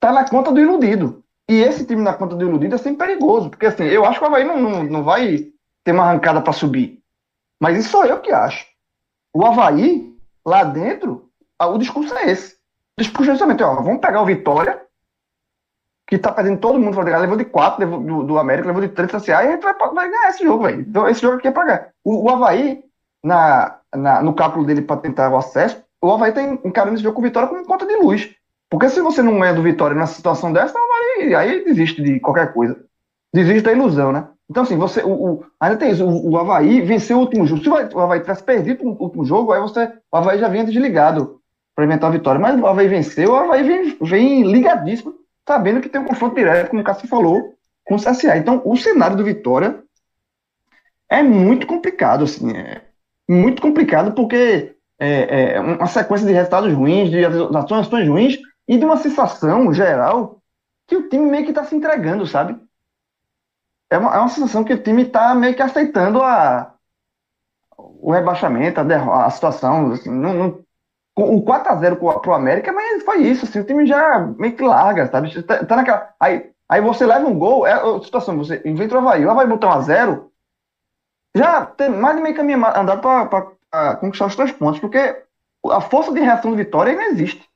tá 0.00 0.12
na 0.12 0.28
conta 0.28 0.52
do 0.52 0.60
iludido. 0.60 1.24
E 1.48 1.60
esse 1.60 1.84
time 1.86 2.02
na 2.02 2.14
conta 2.14 2.34
do 2.34 2.44
iludido 2.44 2.74
é 2.74 2.78
sempre 2.78 3.06
perigoso, 3.06 3.50
porque 3.50 3.66
assim, 3.66 3.84
eu 3.84 4.04
acho 4.04 4.18
que 4.18 4.24
o 4.24 4.28
Havaí 4.28 4.44
não, 4.44 4.60
não, 4.60 4.84
não 4.84 5.04
vai 5.04 5.52
ter 5.84 5.92
uma 5.92 6.04
arrancada 6.04 6.40
para 6.40 6.52
subir. 6.52 7.02
Mas 7.60 7.78
isso 7.78 7.90
sou 7.90 8.04
eu 8.04 8.20
que 8.20 8.32
acho. 8.32 8.66
O 9.34 9.44
Havaí, 9.44 10.16
lá 10.44 10.64
dentro, 10.64 11.30
o 11.60 11.78
discurso 11.78 12.14
é 12.14 12.30
esse. 12.30 12.54
O 12.98 13.02
discurso 13.02 13.30
é 13.30 13.34
justamente, 13.34 13.62
ó, 13.62 13.74
vamos 13.74 14.00
pegar 14.00 14.22
o 14.22 14.26
Vitória, 14.26 14.82
que 16.06 16.18
tá 16.18 16.32
perdendo 16.32 16.60
todo 16.60 16.78
mundo 16.78 17.00
levou 17.00 17.36
de 17.36 17.44
4 17.44 17.86
do, 17.86 18.22
do 18.24 18.38
América, 18.38 18.68
levou 18.68 18.82
de 18.82 18.88
3 18.88 19.10
do 19.10 19.20
CSA, 19.20 19.32
e 19.32 19.34
a 19.34 19.50
gente 19.52 19.62
vai, 19.62 19.74
vai 19.74 20.10
ganhar 20.10 20.28
esse 20.28 20.44
jogo, 20.44 20.64
velho. 20.64 20.80
Então, 20.80 21.08
esse 21.08 21.20
jogo 21.20 21.36
aqui 21.36 21.48
é 21.48 21.50
pra 21.50 21.64
ganhar. 21.64 21.90
O, 22.04 22.24
o 22.24 22.30
Havaí, 22.30 22.84
na, 23.22 23.80
na, 23.94 24.22
no 24.22 24.34
cálculo 24.34 24.64
dele 24.64 24.82
para 24.82 25.00
tentar 25.00 25.30
o 25.30 25.36
acesso, 25.36 25.82
o 26.04 26.12
Havaí 26.12 26.32
tá 26.32 26.42
encarando 26.42 26.94
esse 26.94 27.02
jogo 27.02 27.16
com 27.16 27.22
vitória 27.22 27.48
como 27.48 27.64
conta 27.64 27.86
de 27.86 27.96
luz. 27.96 28.30
Porque 28.70 28.88
se 28.88 29.00
você 29.00 29.22
não 29.22 29.38
ganha 29.38 29.54
do 29.54 29.62
Vitória 29.62 29.94
numa 29.94 30.06
situação 30.06 30.52
dessa, 30.52 30.74
vai, 30.74 31.34
aí 31.34 31.64
desiste 31.64 32.02
de 32.02 32.18
qualquer 32.20 32.52
coisa. 32.52 32.76
Desiste 33.32 33.62
da 33.62 33.72
ilusão, 33.72 34.12
né? 34.12 34.28
Então, 34.50 34.62
assim, 34.62 34.76
você, 34.76 35.02
o, 35.02 35.10
o 35.12 35.46
ainda 35.60 35.76
tem 35.76 35.90
isso, 35.90 36.04
o, 36.04 36.32
o 36.32 36.38
Havaí 36.38 36.80
venceu 36.82 37.16
o 37.16 37.20
último 37.20 37.46
jogo. 37.46 37.62
Se 37.62 37.68
o 37.68 38.00
Havaí 38.00 38.20
tivesse 38.20 38.42
perdido 38.42 38.84
o 38.84 39.02
último 39.02 39.24
jogo, 39.24 39.52
aí 39.52 39.60
você, 39.60 39.92
o 40.10 40.16
Havaí 40.16 40.38
já 40.38 40.48
vinha 40.48 40.64
desligado 40.64 41.40
para 41.74 41.84
inventar 41.84 42.10
a 42.10 42.12
vitória. 42.12 42.40
Mas 42.40 42.60
o 42.60 42.66
Havaí 42.66 42.88
venceu, 42.88 43.30
o 43.32 43.36
Havaí 43.36 43.62
vem, 43.62 43.96
vem 44.00 44.42
ligadíssimo 44.42 45.14
sabendo 45.46 45.80
que 45.80 45.88
tem 45.88 46.00
um 46.00 46.06
confronto 46.06 46.34
direto, 46.34 46.70
como 46.70 46.82
o 46.82 46.84
Cássio 46.84 47.08
falou, 47.08 47.54
com 47.84 47.94
o 47.94 47.98
CSA. 47.98 48.36
Então, 48.36 48.62
o 48.64 48.76
cenário 48.76 49.16
do 49.16 49.24
Vitória 49.24 49.82
é 51.08 51.22
muito 51.22 51.66
complicado, 51.66 52.24
assim, 52.24 52.50
é 52.56 52.82
muito 53.28 53.62
complicado 53.62 54.12
porque 54.14 54.73
é, 55.04 55.54
é 55.54 55.60
uma 55.60 55.86
sequência 55.86 56.26
de 56.26 56.32
resultados 56.32 56.72
ruins, 56.72 57.10
de 57.10 57.24
ações 57.24 58.08
ruins 58.08 58.38
e 58.66 58.78
de 58.78 58.84
uma 58.84 58.96
sensação 58.96 59.72
geral 59.72 60.38
que 60.86 60.96
o 60.96 61.08
time 61.08 61.30
meio 61.30 61.44
que 61.44 61.50
está 61.50 61.64
se 61.64 61.74
entregando, 61.74 62.26
sabe? 62.26 62.58
É 63.90 63.98
uma, 63.98 64.14
é 64.14 64.18
uma 64.18 64.28
sensação 64.28 64.64
que 64.64 64.72
o 64.72 64.82
time 64.82 65.02
está 65.02 65.34
meio 65.34 65.54
que 65.54 65.62
aceitando 65.62 66.22
a, 66.22 66.74
o 67.76 68.12
rebaixamento, 68.12 68.80
a, 68.80 69.26
a 69.26 69.30
situação. 69.30 69.92
Assim, 69.92 70.10
não, 70.10 70.34
não, 70.34 70.64
o 71.16 71.44
4x0 71.44 72.20
pro, 72.20 72.32
América, 72.32 72.72
mas 72.72 73.02
foi 73.04 73.22
isso, 73.22 73.44
assim, 73.44 73.60
o 73.60 73.64
time 73.64 73.86
já 73.86 74.18
meio 74.38 74.56
que 74.56 74.62
larga, 74.62 75.08
sabe? 75.10 75.42
Tá, 75.42 75.64
tá 75.64 75.76
naquela, 75.76 76.12
aí, 76.18 76.50
aí 76.68 76.80
você 76.80 77.06
leva 77.06 77.26
um 77.26 77.38
gol, 77.38 77.66
é 77.66 77.72
a 77.72 78.00
situação, 78.02 78.36
você 78.36 78.60
inventa 78.64 78.94
o 78.94 78.98
Havaí, 78.98 79.24
o 79.24 79.30
Havaí 79.30 79.46
botar 79.46 79.78
1x0, 79.78 80.24
já 81.36 81.66
tem 81.66 81.88
mais 81.88 82.16
de 82.16 82.22
meio 82.22 82.34
caminho 82.34 82.64
andado 82.66 83.00
para 83.00 83.46
conquistar 84.00 84.26
os 84.26 84.36
três 84.36 84.52
pontos, 84.52 84.80
porque 84.80 84.98
a 85.66 85.80
força 85.80 86.12
de 86.12 86.20
reação 86.20 86.50
do 86.50 86.56
Vitória 86.56 86.94
não 86.94 87.02
existe. 87.02 87.48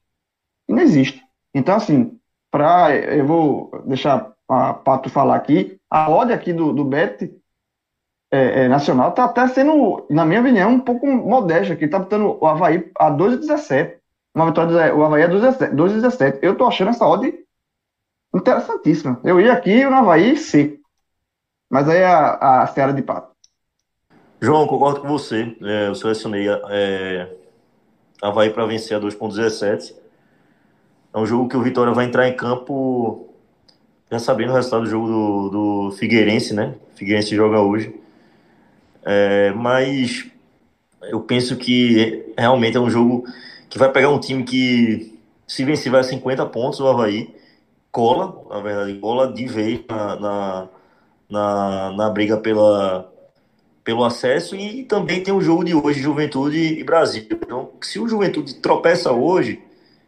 Não 0.68 0.78
existe. 0.78 1.22
Então, 1.54 1.74
assim, 1.74 2.18
pra, 2.50 2.94
eu 2.94 3.26
vou 3.26 3.70
deixar 3.86 4.32
a 4.48 4.72
Pato 4.72 5.10
falar 5.10 5.36
aqui, 5.36 5.78
a 5.90 6.10
odd 6.10 6.32
aqui 6.32 6.52
do, 6.52 6.72
do 6.72 6.84
Bet 6.84 7.30
é, 8.30 8.64
é, 8.64 8.68
nacional 8.68 9.10
está 9.10 9.24
até 9.24 9.46
sendo, 9.48 10.06
na 10.10 10.24
minha 10.24 10.40
opinião, 10.40 10.70
um 10.70 10.80
pouco 10.80 11.06
modesto 11.06 11.72
aqui. 11.72 11.84
Está 11.86 11.98
botando 11.98 12.38
o 12.40 12.46
Havaí 12.46 12.90
a 12.98 13.10
2,17. 13.10 13.96
Uma 14.34 14.46
vitória 14.46 14.90
do 14.90 14.98
o 14.98 15.04
Havaí 15.04 15.22
a 15.22 15.28
2,17. 15.28 16.38
Eu 16.42 16.52
estou 16.52 16.68
achando 16.68 16.90
essa 16.90 17.06
odd 17.06 17.32
interessantíssima. 18.34 19.20
Eu 19.24 19.40
ia 19.40 19.52
aqui 19.52 19.84
no 19.84 19.94
Havaí 19.94 20.36
seco. 20.36 20.78
Mas 21.70 21.88
aí 21.88 22.02
a, 22.02 22.62
a 22.62 22.66
Seara 22.66 22.92
de 22.92 23.02
Pato. 23.02 23.34
João, 24.40 24.68
concordo 24.68 25.00
com 25.00 25.08
você. 25.08 25.56
É, 25.62 25.88
eu 25.88 25.94
selecionei 25.96 26.46
é, 26.48 27.28
Havaí 28.22 28.50
para 28.50 28.66
vencer 28.66 28.96
a 28.96 29.00
2,17. 29.00 29.94
É 31.12 31.18
um 31.18 31.26
jogo 31.26 31.48
que 31.48 31.56
o 31.56 31.62
Vitória 31.62 31.92
vai 31.92 32.04
entrar 32.04 32.28
em 32.28 32.36
campo 32.36 33.28
já 34.10 34.18
sabendo 34.18 34.52
o 34.52 34.54
resultado 34.54 34.84
do 34.84 34.90
jogo 34.90 35.06
do, 35.08 35.48
do 35.48 35.96
Figueirense, 35.96 36.54
né? 36.54 36.74
Figueirense 36.94 37.34
joga 37.34 37.60
hoje. 37.60 37.94
É, 39.04 39.52
mas 39.52 40.30
eu 41.02 41.20
penso 41.20 41.56
que 41.56 42.32
realmente 42.38 42.76
é 42.76 42.80
um 42.80 42.90
jogo 42.90 43.24
que 43.68 43.78
vai 43.78 43.90
pegar 43.90 44.10
um 44.10 44.20
time 44.20 44.44
que, 44.44 45.18
se 45.46 45.64
vencer, 45.64 45.90
vai 45.90 46.00
a 46.00 46.04
50 46.04 46.46
pontos, 46.46 46.78
o 46.78 46.86
Havaí 46.86 47.34
cola, 47.90 48.44
na 48.48 48.60
verdade, 48.60 48.94
cola 48.98 49.32
de 49.32 49.46
vez 49.46 49.80
na, 49.88 50.16
na, 50.16 50.68
na, 51.28 51.92
na 51.92 52.10
briga 52.10 52.36
pela, 52.36 53.12
pelo 53.88 54.04
acesso 54.04 54.54
e 54.54 54.84
também 54.84 55.22
tem 55.22 55.32
o 55.32 55.40
jogo 55.40 55.64
de 55.64 55.74
hoje, 55.74 55.98
Juventude 55.98 56.58
e 56.58 56.84
Brasil. 56.84 57.26
Então, 57.30 57.70
se 57.80 57.98
o 57.98 58.06
Juventude 58.06 58.56
tropeça 58.56 59.12
hoje, 59.12 59.62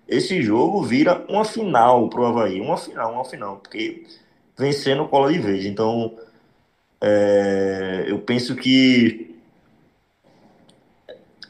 esse 0.06 0.42
jogo 0.42 0.82
vira 0.82 1.24
uma 1.30 1.46
final 1.46 2.06
para 2.10 2.20
o 2.20 2.26
Havaí, 2.26 2.60
uma 2.60 2.76
final, 2.76 3.14
uma 3.14 3.24
final, 3.24 3.56
porque 3.56 4.04
vencendo 4.54 5.08
cola 5.08 5.32
de 5.32 5.38
vez. 5.38 5.64
Então, 5.64 6.14
é, 7.00 8.04
eu 8.06 8.18
penso 8.18 8.54
que 8.54 9.34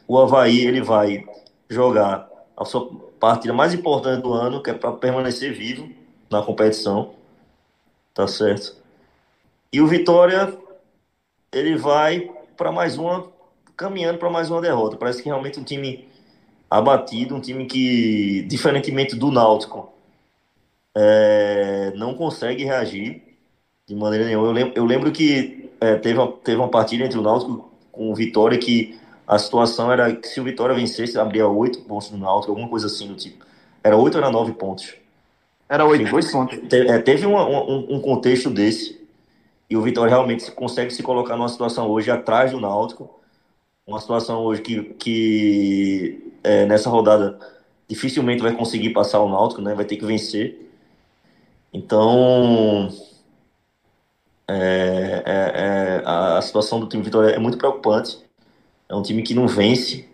o 0.07 0.17
Havaí 0.17 0.65
ele 0.65 0.83
vai 0.83 1.25
jogar 1.69 2.31
a 2.57 2.65
sua 2.65 2.95
partida 3.19 3.53
mais 3.53 3.75
importante 3.75 4.23
do 4.23 4.33
ano, 4.33 4.63
que 4.63 4.71
é 4.71 4.75
para 4.75 4.93
permanecer 4.93 5.53
vivo 5.53 5.91
na 6.31 6.41
competição, 6.41 7.13
tá 8.15 8.29
certo? 8.29 8.77
E 9.73 9.81
o 9.81 9.89
Vitória 9.89 10.57
ele 11.53 11.77
vai 11.77 12.31
para 12.57 12.71
mais 12.71 12.99
uma 12.99 13.29
caminhando 13.77 14.19
para 14.19 14.31
mais 14.31 14.51
uma 14.51 14.61
derrota. 14.61 14.97
Parece 14.97 15.23
que 15.23 15.29
realmente 15.29 15.59
um 15.59 15.65
time 15.65 16.07
abatido, 16.71 17.35
um 17.35 17.41
time 17.41 17.65
que, 17.65 18.43
diferentemente 18.43 19.17
do 19.17 19.31
Náutico, 19.31 19.91
é, 20.95 21.93
não 21.97 22.15
consegue 22.15 22.65
reagir 22.65 23.23
de 23.87 23.95
maneira 23.95 24.27
nenhuma. 24.27 24.47
Eu 24.49 24.53
lembro, 24.53 24.73
eu 24.77 24.85
lembro 24.85 25.11
que 25.11 25.71
é, 25.81 25.97
teve, 25.97 26.19
uma, 26.19 26.31
teve 26.31 26.59
uma 26.59 26.69
partida 26.69 27.05
entre 27.05 27.19
o 27.19 27.23
Náutico 27.23 27.71
com 27.91 28.11
o 28.11 28.15
Vitória 28.15 28.59
que 28.59 28.99
a 29.27 29.39
situação 29.39 29.91
era 29.91 30.15
que 30.15 30.29
se 30.29 30.41
o 30.41 30.45
Vitória 30.45 30.75
vencesse, 30.75 31.19
abria 31.19 31.49
oito 31.49 31.81
pontos 31.83 32.11
no 32.11 32.19
Náutico, 32.19 32.53
alguma 32.53 32.69
coisa 32.69 32.87
assim 32.87 33.09
do 33.09 33.15
tipo. 33.15 33.47
Era 33.83 33.97
oito 33.97 34.17
ou 34.17 34.23
era 34.23 34.31
nove 34.31 34.53
pontos? 34.53 34.95
Era 35.69 35.87
oito, 35.87 36.15
oito 36.15 36.31
pontos. 36.31 36.59
Teve, 36.69 36.89
é, 36.89 36.99
teve 36.99 37.27
um, 37.27 37.37
um, 37.37 37.95
um, 37.95 38.01
contexto 38.01 38.51
desse 38.51 39.00
e 39.71 39.77
o 39.77 39.83
Vitória 39.83 40.11
realmente 40.11 40.51
consegue 40.51 40.91
se 40.93 41.01
colocar 41.01 41.37
numa 41.37 41.49
situação 41.49 41.89
hoje 41.89 42.11
atrás 42.11 42.51
do 42.51 42.61
Náutico, 42.61 43.21
uma 43.87 44.01
situação 44.01 44.41
hoje 44.43 44.63
que, 44.63 44.83
que 44.95 46.35
é, 46.43 46.67
nessa 46.67 46.91
rodada 46.91 47.39
dificilmente 47.89 48.43
vai 48.43 48.53
conseguir 48.53 48.91
passar 48.91 49.21
o 49.21 49.29
Náutico, 49.29 49.63
né? 49.63 49.75
Vai 49.75 49.85
ter 49.85 49.97
que 49.97 50.05
vencer. 50.05 50.71
Então, 51.73 52.89
é, 54.49 55.23
é, 55.25 55.53
é 55.55 56.03
a 56.05 56.43
situação 56.43 56.81
do 56.81 56.87
time 56.87 57.03
Vitória 57.03 57.31
é 57.31 57.39
muito 57.39 57.57
preocupante. 57.57 58.19
É 58.89 58.95
um 58.95 59.03
time 59.03 59.23
que 59.23 59.35
não 59.35 59.47
vence, 59.47 60.09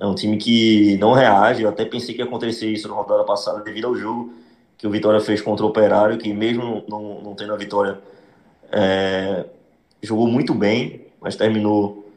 é 0.00 0.04
um 0.04 0.16
time 0.16 0.36
que 0.36 0.96
não 0.98 1.12
reage. 1.12 1.62
Eu 1.62 1.68
até 1.68 1.84
pensei 1.84 2.12
que 2.12 2.20
ia 2.20 2.26
acontecer 2.26 2.68
isso 2.68 2.88
na 2.88 2.94
rodada 2.94 3.22
passada, 3.24 3.60
devido 3.62 3.86
ao 3.86 3.94
jogo 3.94 4.32
que 4.76 4.86
o 4.86 4.90
Vitória 4.90 5.20
fez 5.20 5.40
contra 5.40 5.64
o 5.64 5.68
Operário, 5.68 6.18
que 6.18 6.32
mesmo 6.32 6.84
não, 6.88 7.22
não 7.22 7.34
tendo 7.34 7.52
a 7.52 7.56
vitória, 7.56 7.98
é, 8.72 9.46
jogou 10.02 10.26
muito 10.26 10.54
bem, 10.54 11.06
mas 11.20 11.36
terminou 11.36 12.10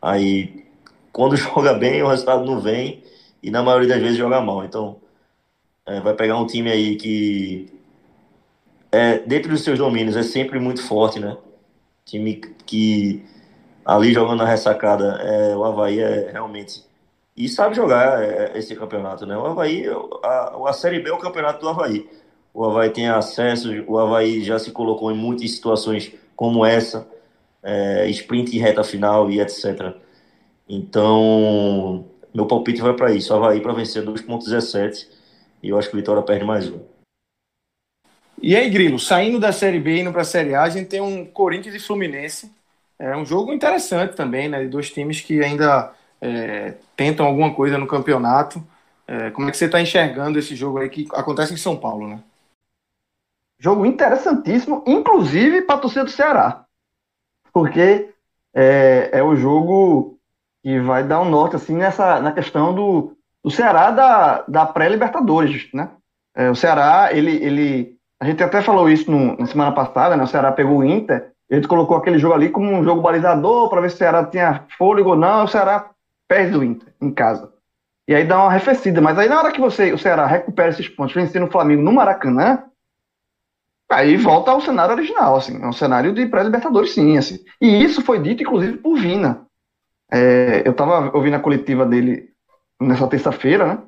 aí. 0.00 0.64
Quando 1.12 1.36
joga 1.36 1.74
bem, 1.74 2.02
o 2.02 2.08
resultado 2.08 2.44
não 2.44 2.60
vem, 2.60 3.02
e 3.42 3.50
na 3.50 3.62
maioria 3.62 3.88
das 3.88 4.00
vezes 4.00 4.16
joga 4.16 4.40
mal. 4.40 4.64
Então, 4.64 4.96
é, 5.86 6.00
vai 6.00 6.14
pegar 6.14 6.38
um 6.38 6.46
time 6.46 6.70
aí 6.70 6.96
que, 6.96 7.72
é, 8.90 9.18
dentro 9.18 9.50
dos 9.50 9.62
seus 9.62 9.78
domínios, 9.78 10.16
é 10.16 10.22
sempre 10.22 10.58
muito 10.58 10.82
forte, 10.82 11.18
né? 11.20 11.36
Time 12.04 12.36
que 12.66 13.24
ali 13.84 14.12
jogando 14.12 14.38
na 14.38 14.46
ressacada, 14.46 15.18
é, 15.22 15.56
o 15.56 15.64
Havaí 15.64 16.00
é 16.00 16.30
realmente. 16.30 16.84
E 17.36 17.48
sabe 17.48 17.74
jogar 17.74 18.22
é, 18.22 18.58
esse 18.58 18.76
campeonato, 18.76 19.26
né? 19.26 19.36
O 19.36 19.46
Havaí, 19.46 19.84
a, 20.22 20.68
a 20.68 20.72
Série 20.72 21.00
B 21.00 21.10
é 21.10 21.12
o 21.12 21.18
campeonato 21.18 21.60
do 21.60 21.68
Havaí. 21.68 22.08
O 22.54 22.64
Havaí 22.64 22.90
tem 22.90 23.08
acesso, 23.08 23.70
o 23.86 23.98
Havaí 23.98 24.42
já 24.44 24.58
se 24.58 24.70
colocou 24.70 25.10
em 25.10 25.16
muitas 25.16 25.50
situações 25.50 26.12
como 26.36 26.66
essa, 26.66 27.08
é, 27.62 28.08
sprint 28.10 28.54
e 28.54 28.58
reta 28.58 28.84
final 28.84 29.30
e 29.30 29.40
etc. 29.40 29.94
Então, 30.68 32.04
meu 32.34 32.46
palpite 32.46 32.80
vai 32.80 32.94
para 32.94 33.12
isso. 33.12 33.32
Havaí 33.32 33.60
para 33.60 33.72
vencer 33.72 34.04
2,17 34.04 35.06
e 35.62 35.68
eu 35.68 35.78
acho 35.78 35.88
que 35.88 35.94
o 35.94 35.98
Vitória 35.98 36.22
perde 36.22 36.44
mais 36.44 36.68
um. 36.68 36.80
E 38.40 38.56
aí, 38.56 38.68
Grilo, 38.68 38.98
saindo 38.98 39.38
da 39.38 39.52
Série 39.52 39.78
B 39.78 39.96
e 39.96 40.00
indo 40.00 40.12
para 40.12 40.22
a 40.22 40.24
Série 40.24 40.54
A, 40.54 40.62
a 40.62 40.68
gente 40.68 40.88
tem 40.88 41.00
um 41.00 41.24
Corinthians 41.24 41.74
e 41.74 41.78
Fluminense 41.78 42.50
é 42.98 43.16
um 43.16 43.26
jogo 43.26 43.52
interessante 43.52 44.14
também, 44.14 44.48
né? 44.48 44.60
De 44.60 44.68
dois 44.68 44.90
times 44.90 45.20
que 45.20 45.42
ainda 45.42 45.92
é, 46.20 46.74
tentam 46.96 47.26
alguma 47.26 47.52
coisa 47.52 47.76
no 47.76 47.86
campeonato. 47.86 48.64
É, 49.08 49.30
como 49.30 49.48
é 49.48 49.50
que 49.50 49.56
você 49.56 49.64
está 49.64 49.80
enxergando 49.80 50.38
esse 50.38 50.54
jogo 50.54 50.78
aí 50.78 50.88
que 50.88 51.08
acontece 51.12 51.52
em 51.52 51.56
São 51.56 51.76
Paulo, 51.76 52.06
né? 52.06 52.20
Jogo 53.62 53.86
interessantíssimo, 53.86 54.82
inclusive 54.86 55.62
para 55.62 55.76
a 55.76 55.78
torcida 55.78 56.04
do 56.04 56.10
Ceará. 56.10 56.64
Porque 57.52 58.10
é, 58.54 59.10
é 59.12 59.22
o 59.22 59.36
jogo 59.36 60.18
que 60.62 60.80
vai 60.80 61.04
dar 61.04 61.20
um 61.20 61.30
norte 61.30 61.56
assim, 61.56 61.76
nessa, 61.76 62.20
na 62.20 62.32
questão 62.32 62.74
do, 62.74 63.16
do 63.42 63.50
Ceará 63.50 63.90
da, 63.90 64.44
da 64.48 64.66
pré-Libertadores, 64.66 65.68
né? 65.72 65.90
É, 66.34 66.50
o 66.50 66.54
Ceará, 66.54 67.10
ele, 67.12 67.36
ele. 67.36 67.96
A 68.18 68.24
gente 68.24 68.42
até 68.42 68.62
falou 68.62 68.88
isso 68.88 69.10
no, 69.10 69.36
na 69.36 69.46
semana 69.46 69.72
passada, 69.72 70.16
né? 70.16 70.24
O 70.24 70.28
Ceará 70.28 70.50
pegou 70.50 70.78
o 70.78 70.84
Inter 70.84 71.32
gente 71.56 71.68
colocou 71.68 71.96
aquele 71.96 72.18
jogo 72.18 72.34
ali 72.34 72.48
como 72.48 72.70
um 72.72 72.82
jogo 72.82 73.02
balizador 73.02 73.68
para 73.68 73.80
ver 73.80 73.90
se 73.90 73.96
o 73.96 73.98
Ceará 73.98 74.24
tinha 74.24 74.64
fôlego 74.78 75.10
ou 75.10 75.16
não. 75.16 75.44
O 75.44 75.48
Ceará 75.48 75.90
perde 76.26 76.56
o 76.56 76.64
Inter 76.64 76.88
em 77.00 77.10
casa. 77.10 77.52
E 78.08 78.14
aí 78.14 78.24
dá 78.24 78.38
uma 78.38 78.46
arrefecida. 78.46 79.00
Mas 79.00 79.18
aí 79.18 79.28
na 79.28 79.38
hora 79.38 79.52
que 79.52 79.60
você, 79.60 79.92
o 79.92 79.98
Ceará 79.98 80.26
recupera 80.26 80.70
esses 80.70 80.88
pontos, 80.88 81.14
vencendo 81.14 81.46
o 81.46 81.50
Flamengo 81.50 81.82
no 81.82 81.92
Maracanã, 81.92 82.64
aí 83.92 84.16
volta 84.16 84.50
ao 84.50 84.60
cenário 84.60 84.94
original, 84.94 85.36
assim, 85.36 85.62
é 85.62 85.66
um 85.66 85.72
cenário 85.72 86.12
de 86.12 86.26
pré-libertadores, 86.26 86.94
sim, 86.94 87.16
assim. 87.18 87.38
E 87.60 87.82
isso 87.82 88.02
foi 88.02 88.18
dito, 88.18 88.42
inclusive, 88.42 88.78
por 88.78 88.96
Vina. 88.96 89.46
É, 90.10 90.62
eu 90.64 90.72
estava 90.72 91.10
ouvindo 91.16 91.36
a 91.36 91.40
coletiva 91.40 91.86
dele 91.86 92.30
nessa 92.80 93.06
terça-feira, 93.06 93.66
né? 93.66 93.78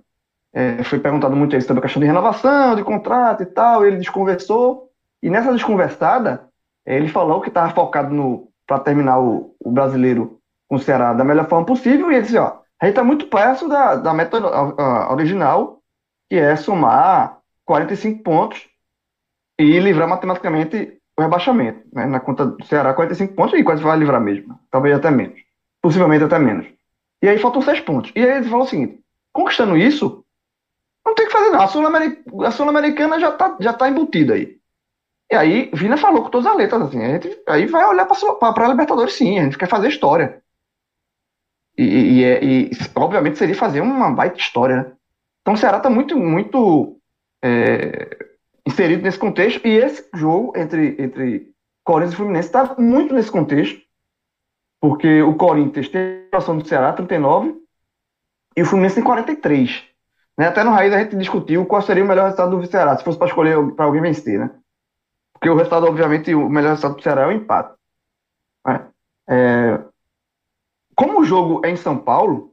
É, 0.52 0.84
foi 0.84 1.00
perguntado 1.00 1.34
muito 1.34 1.52
a 1.52 1.56
ele 1.56 1.66
sobre 1.66 1.80
a 1.80 1.82
questão 1.82 2.00
de 2.00 2.06
renovação, 2.06 2.76
de 2.76 2.84
contrato 2.84 3.42
e 3.42 3.46
tal, 3.46 3.84
ele 3.84 3.96
desconversou, 3.96 4.88
e 5.20 5.28
nessa 5.28 5.52
desconversada, 5.52 6.48
ele 6.86 7.08
falou 7.08 7.40
que 7.40 7.48
estava 7.48 7.74
focado 7.74 8.14
no 8.14 8.48
para 8.66 8.78
terminar 8.78 9.18
o, 9.18 9.54
o, 9.60 9.70
brasileiro 9.70 10.38
com 10.68 10.76
o 10.76 10.78
Ceará 10.78 11.12
da 11.12 11.24
melhor 11.24 11.48
forma 11.48 11.66
possível, 11.66 12.10
e 12.10 12.14
ele 12.14 12.22
disse, 12.22 12.38
ó, 12.38 12.60
a 12.80 12.86
gente 12.86 12.92
está 12.92 13.04
muito 13.04 13.26
perto 13.26 13.68
da, 13.68 13.96
da 13.96 14.14
meta 14.14 14.38
original, 15.12 15.80
que 16.30 16.36
é 16.36 16.56
somar 16.56 17.38
45 17.64 18.22
pontos 18.22 18.66
e 19.58 19.78
livrar 19.78 20.08
matematicamente 20.08 20.98
o 21.16 21.22
rebaixamento. 21.22 21.80
Né? 21.92 22.06
Na 22.06 22.20
conta 22.20 22.46
do 22.46 22.64
Ceará, 22.64 22.92
45 22.94 23.34
pontos, 23.34 23.58
e 23.58 23.64
quase 23.64 23.82
vai 23.82 23.96
livrar 23.96 24.20
mesmo. 24.20 24.58
Talvez 24.70 24.94
até 24.96 25.10
menos. 25.10 25.38
Possivelmente 25.80 26.24
até 26.24 26.38
menos. 26.38 26.66
E 27.22 27.28
aí 27.28 27.38
faltam 27.38 27.62
6 27.62 27.80
pontos. 27.80 28.12
E 28.14 28.20
aí 28.20 28.38
ele 28.38 28.48
falou 28.48 28.64
o 28.64 28.68
seguinte: 28.68 29.00
conquistando 29.32 29.76
isso, 29.76 30.24
não 31.04 31.14
tem 31.14 31.26
que 31.26 31.32
fazer 31.32 31.50
nada. 31.50 31.64
A 31.64 32.50
Sul-Americana 32.50 33.20
já 33.20 33.30
está 33.30 33.56
já 33.60 33.72
tá 33.72 33.88
embutida 33.88 34.34
aí. 34.34 34.58
E 35.30 35.36
aí, 35.36 35.70
Vina 35.72 35.96
falou 35.96 36.22
com 36.22 36.30
todas 36.30 36.46
as 36.46 36.56
letras, 36.56 36.82
assim, 36.82 37.02
a 37.02 37.08
gente 37.08 37.42
aí 37.48 37.66
vai 37.66 37.84
olhar 37.86 38.06
para 38.06 38.64
a 38.64 38.68
Libertadores 38.68 39.14
sim, 39.14 39.38
a 39.38 39.44
gente 39.44 39.58
quer 39.58 39.68
fazer 39.68 39.88
história. 39.88 40.42
E, 41.76 41.82
e, 41.82 42.24
é, 42.24 42.44
e, 42.44 42.70
obviamente 42.94 43.38
seria 43.38 43.54
fazer 43.54 43.80
uma 43.80 44.10
baita 44.10 44.38
história, 44.38 44.76
né? 44.76 44.92
Então 45.40 45.54
o 45.54 45.56
Ceará 45.56 45.78
está 45.78 45.90
muito, 45.90 46.16
muito 46.16 46.98
é, 47.42 48.16
inserido 48.66 49.02
nesse 49.02 49.18
contexto, 49.18 49.66
e 49.66 49.76
esse 49.76 50.08
jogo 50.14 50.52
entre, 50.56 50.96
entre 50.98 51.54
Corinthians 51.84 52.14
e 52.14 52.16
Fluminense 52.16 52.48
está 52.48 52.74
muito 52.78 53.14
nesse 53.14 53.30
contexto, 53.30 53.80
porque 54.80 55.22
o 55.22 55.34
Corinthians 55.34 55.88
tem 55.88 56.02
a 56.02 56.24
situação 56.24 56.58
do 56.58 56.66
Ceará, 56.66 56.92
39, 56.92 57.54
e 58.56 58.62
o 58.62 58.66
Fluminense 58.66 58.96
tem 58.96 59.04
43. 59.04 59.84
Né? 60.38 60.48
Até 60.48 60.64
no 60.64 60.70
Raiz 60.70 60.92
a 60.92 60.98
gente 60.98 61.16
discutiu 61.16 61.66
qual 61.66 61.82
seria 61.82 62.04
o 62.04 62.06
melhor 62.06 62.24
resultado 62.24 62.58
do 62.58 62.66
Ceará, 62.66 62.96
se 62.96 63.04
fosse 63.04 63.18
para 63.18 63.28
escolher 63.28 63.72
para 63.74 63.84
alguém 63.84 64.02
vencer, 64.02 64.38
né? 64.38 64.50
Porque 65.32 65.50
o 65.50 65.56
resultado, 65.56 65.86
obviamente, 65.86 66.34
o 66.34 66.48
melhor 66.48 66.70
resultado 66.70 66.96
do 66.96 67.02
Ceará 67.02 67.22
é 67.22 67.26
o 67.26 67.32
empate. 67.32 67.74
Né? 68.66 68.88
É, 69.28 69.84
como 70.96 71.20
o 71.20 71.24
jogo 71.24 71.60
é 71.64 71.70
em 71.70 71.76
São 71.76 71.98
Paulo, 71.98 72.52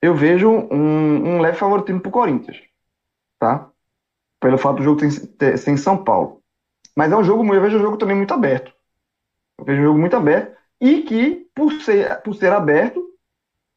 eu 0.00 0.14
vejo 0.14 0.50
um, 0.50 1.36
um 1.36 1.40
leve 1.40 1.56
favoritismo 1.56 2.00
para 2.00 2.08
o 2.08 2.12
Corinthians. 2.12 2.60
Tá? 3.38 3.70
Pelo 4.42 4.58
fato 4.58 4.78
do 4.78 4.82
jogo 4.82 5.00
ser, 5.00 5.56
ser 5.56 5.70
em 5.70 5.76
São 5.76 5.96
Paulo. 5.96 6.40
Mas 6.96 7.12
é 7.12 7.16
um 7.16 7.22
jogo, 7.22 7.42
eu 7.54 7.62
vejo 7.62 7.78
um 7.78 7.82
jogo 7.82 7.96
também 7.96 8.16
muito 8.16 8.34
aberto. 8.34 8.72
Eu 9.58 9.64
vejo 9.64 9.80
um 9.80 9.84
jogo 9.84 9.98
muito 10.00 10.16
aberto. 10.16 10.54
E 10.80 11.02
que, 11.02 11.46
por 11.54 11.72
ser, 11.80 12.20
por 12.22 12.34
ser 12.34 12.52
aberto, 12.52 13.00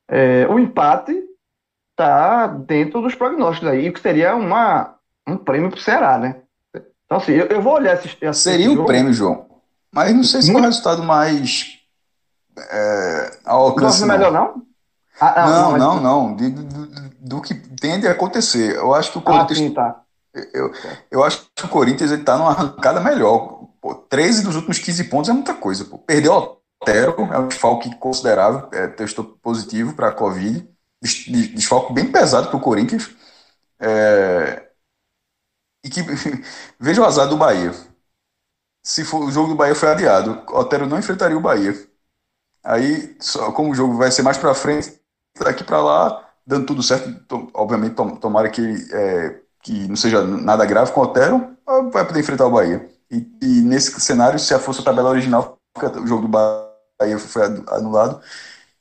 é, 0.09 0.47
o 0.47 0.57
empate 0.57 1.13
está 1.91 2.47
dentro 2.47 2.99
dos 2.99 3.13
prognósticos 3.13 3.69
aí, 3.69 3.87
o 3.87 3.93
que 3.93 3.99
seria 3.99 4.35
uma, 4.35 4.95
um 5.27 5.37
prêmio 5.37 5.69
para 5.69 5.77
o 5.77 5.81
Ceará, 5.81 6.17
né? 6.17 6.41
Então, 7.05 7.19
assim, 7.19 7.33
eu, 7.33 7.45
eu 7.45 7.61
vou 7.61 7.73
olhar 7.73 7.93
esse, 7.93 8.17
esse 8.19 8.41
Seria 8.41 8.71
um 8.71 8.85
prêmio, 8.85 9.13
João. 9.13 9.45
Mas 9.91 10.13
não 10.13 10.23
sei 10.23 10.41
se 10.41 10.51
muito... 10.51 10.65
é 10.65 10.67
o 10.67 10.71
resultado 10.71 11.03
mais 11.03 11.79
é, 12.57 13.37
ao 13.45 13.67
alcance. 13.67 14.03
Não 14.03 14.15
é 14.15 14.17
melhor, 14.17 14.31
não? 14.31 14.65
Ah, 15.21 15.43
ah, 15.43 15.49
não, 15.49 15.77
não, 15.77 16.01
não, 16.01 16.29
não. 16.29 16.35
Do, 16.35 16.49
do, 17.21 17.41
que 17.41 17.53
tende 17.53 18.07
a 18.07 18.11
acontecer. 18.11 18.75
Eu 18.75 18.93
acho 18.93 19.11
que 19.11 19.17
o 19.19 19.21
Corinthians. 19.21 19.59
Ah, 19.59 19.63
sim, 19.63 19.73
tá. 19.73 20.01
Eu, 20.53 20.71
eu 21.11 21.23
acho 21.23 21.47
que 21.55 21.65
o 21.65 21.69
Corinthians 21.69 22.11
ele 22.11 22.23
tá 22.23 22.37
numa 22.37 22.51
arrancada 22.51 22.99
melhor. 22.99 23.67
Pô, 23.81 23.95
13 23.95 24.43
dos 24.43 24.55
últimos 24.55 24.79
15 24.79 25.03
pontos 25.05 25.29
é 25.29 25.33
muita 25.33 25.53
coisa. 25.53 25.85
Pô. 25.85 25.97
Perdeu 25.99 26.33
o 26.33 26.57
Otero, 26.81 27.15
é 27.33 27.39
um 27.39 27.47
desfalque 27.47 27.95
considerável, 27.97 28.69
é, 28.73 28.87
testou 28.87 29.25
positivo 29.41 29.93
para 29.95 30.09
a 30.09 30.11
Covid. 30.11 30.67
Desfalque 31.01 31.93
bem 31.93 32.11
pesado 32.11 32.47
para 32.47 32.57
o 32.57 32.61
Corinthians. 32.61 33.09
É, 33.79 34.65
e 35.83 35.89
que 35.89 36.01
veja 36.79 37.01
o 37.01 37.05
azar 37.05 37.27
do 37.29 37.37
Bahia. 37.37 37.71
Se 38.83 39.03
for, 39.03 39.23
o 39.23 39.31
jogo 39.31 39.49
do 39.49 39.55
Bahia 39.55 39.75
foi 39.75 39.89
adiado, 39.89 40.43
Otero 40.53 40.85
não 40.87 40.99
enfrentaria 40.99 41.37
o 41.37 41.41
Bahia. 41.41 41.73
Aí, 42.63 43.15
só, 43.19 43.51
como 43.51 43.71
o 43.71 43.75
jogo 43.75 43.95
vai 43.97 44.11
ser 44.11 44.23
mais 44.23 44.37
para 44.37 44.53
frente, 44.55 44.99
daqui 45.39 45.63
para 45.63 45.81
lá, 45.81 46.29
dando 46.45 46.65
tudo 46.65 46.83
certo, 46.83 47.13
to, 47.25 47.51
obviamente, 47.53 47.95
tom, 47.95 48.15
tomara 48.17 48.49
que, 48.49 48.61
é, 48.93 49.41
que 49.65 49.87
não 49.87 49.95
seja 49.95 50.23
nada 50.23 50.63
grave 50.63 50.91
com 50.91 51.01
o 51.01 51.03
Otero, 51.03 51.43
vai 51.91 52.05
poder 52.05 52.19
enfrentar 52.19 52.45
o 52.45 52.51
Bahia. 52.51 52.87
E, 53.09 53.27
e, 53.41 53.61
nesse 53.61 53.99
cenário, 53.99 54.37
se 54.37 54.57
fosse 54.59 54.81
a 54.81 54.83
tabela 54.83 55.09
original, 55.09 55.57
o 55.75 56.07
jogo 56.07 56.21
do 56.21 56.27
Bahia 56.27 57.17
foi 57.17 57.41
anulado, 57.69 58.21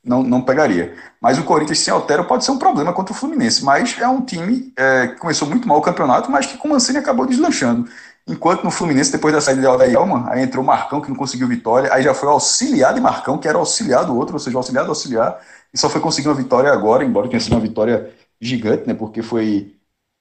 não, 0.05 0.23
não 0.23 0.43
pegaria. 0.43 0.95
Mas 1.23 1.39
o 1.39 1.45
Corinthians 1.45 1.79
sem 1.79 1.93
Otero 1.93 2.27
pode 2.27 2.45
ser 2.45 2.51
um 2.51 2.59
problema 2.59 2.93
contra 2.93 3.15
o 3.15 3.17
Fluminense, 3.17 3.65
mas 3.65 3.99
é 3.99 4.07
um 4.07 4.21
time 4.21 4.75
é, 4.77 5.09
que 5.09 5.17
começou 5.17 5.49
muito 5.49 5.67
mal 5.67 5.79
o 5.79 5.83
campeonato, 5.83 6.31
mas 6.31 6.45
que 6.45 6.59
com 6.59 6.69
o 6.69 6.73
Mancini 6.73 6.99
acabou 6.99 7.27
deslanchando. 7.27 7.89
Enquanto 8.29 8.63
no 8.63 8.71
Fluminense, 8.71 9.11
depois 9.11 9.33
da 9.33 9.41
saída 9.41 9.63
de 9.63 9.67
Aldaelma, 9.67 10.31
aí 10.31 10.43
entrou 10.43 10.63
o 10.63 10.67
Marcão, 10.67 11.01
que 11.01 11.09
não 11.09 11.17
conseguiu 11.17 11.49
vitória, 11.49 11.93
aí 11.95 12.03
já 12.03 12.13
foi 12.13 12.29
auxiliar 12.29 12.93
de 12.93 13.01
Marcão, 13.01 13.39
que 13.39 13.49
era 13.49 13.57
auxiliar 13.57 14.05
do 14.05 14.15
outro, 14.15 14.35
ou 14.35 14.41
seja, 14.41 14.59
auxiliar 14.59 14.85
do 14.85 14.91
auxiliar, 14.91 15.41
e 15.73 15.79
só 15.79 15.89
foi 15.89 16.01
conseguir 16.03 16.29
uma 16.29 16.35
vitória 16.35 16.71
agora, 16.71 17.03
embora 17.05 17.29
tenha 17.29 17.41
sido 17.41 17.53
uma 17.55 17.61
vitória 17.61 18.13
gigante, 18.39 18.87
né, 18.87 18.93
porque 18.93 19.23
foi 19.23 19.75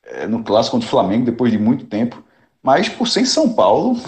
é, 0.05 0.27
no 0.27 0.43
clássico 0.43 0.75
contra 0.75 0.88
o 0.88 0.89
Flamengo, 0.89 1.25
depois 1.25 1.51
de 1.51 1.57
muito 1.57 1.86
tempo. 1.86 2.24
Mas 2.62 2.89
por 2.89 3.07
ser 3.07 3.22
em 3.22 3.25
São 3.25 3.53
Paulo, 3.53 4.00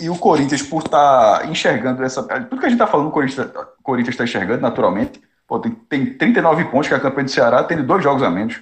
e, 0.00 0.08
o 0.08 0.16
Corinthians, 0.16 0.62
por 0.62 0.82
estar 0.82 1.40
tá 1.40 1.46
enxergando 1.46 2.02
essa. 2.02 2.22
Tudo 2.22 2.60
que 2.60 2.66
a 2.66 2.68
gente 2.68 2.80
está 2.80 2.86
falando, 2.86 3.08
o 3.08 3.82
Corinthians 3.82 4.14
está 4.14 4.24
enxergando 4.24 4.62
naturalmente. 4.62 5.20
Pô, 5.46 5.58
tem, 5.58 5.72
tem 5.72 6.32
39 6.32 6.64
pontos, 6.66 6.88
que 6.88 6.94
é 6.94 6.96
a 6.96 7.00
campanha 7.00 7.24
do 7.24 7.30
Ceará, 7.30 7.64
tem 7.64 7.82
dois 7.82 8.02
jogos 8.02 8.22
a 8.22 8.30
menos. 8.30 8.60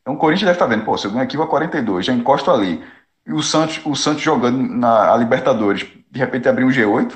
Então 0.00 0.14
o 0.14 0.16
Corinthians 0.16 0.46
deve 0.46 0.56
estar 0.56 0.66
tá 0.66 0.74
vendo, 0.74 0.84
pô, 0.84 0.96
se 0.96 1.06
eu 1.06 1.10
ganho 1.10 1.24
aqui, 1.24 1.36
vou 1.36 1.46
a 1.46 1.48
42, 1.48 2.06
já 2.06 2.12
encosto 2.12 2.50
ali 2.50 2.82
e 3.28 3.32
o 3.32 3.42
Santos, 3.42 3.80
o 3.84 3.94
Santos 3.94 4.22
jogando 4.22 4.58
na 4.58 5.14
Libertadores, 5.16 5.86
de 6.10 6.18
repente 6.18 6.48
abrir 6.48 6.64
um 6.64 6.70
G8, 6.70 7.12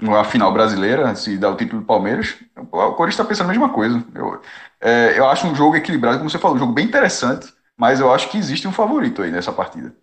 uma 0.00 0.24
final 0.24 0.52
brasileira, 0.52 1.14
se 1.14 1.38
dá 1.38 1.50
o 1.50 1.56
título 1.56 1.80
do 1.80 1.86
Palmeiras, 1.86 2.36
o 2.56 2.66
Corinthians 2.66 3.14
está 3.14 3.24
pensando 3.24 3.46
a 3.46 3.52
mesma 3.52 3.70
coisa. 3.70 4.04
Eu, 4.14 4.40
é, 4.80 5.18
eu 5.18 5.26
acho 5.28 5.46
um 5.46 5.54
jogo 5.54 5.76
equilibrado, 5.76 6.18
como 6.18 6.28
você 6.28 6.38
falou, 6.38 6.56
um 6.56 6.60
jogo 6.60 6.72
bem 6.72 6.84
interessante, 6.84 7.52
mas 7.76 8.00
eu 8.00 8.12
acho 8.12 8.30
que 8.30 8.38
existe 8.38 8.68
um 8.68 8.72
favorito 8.72 9.22
aí 9.22 9.30
nessa 9.30 9.52
partida. 9.52 9.94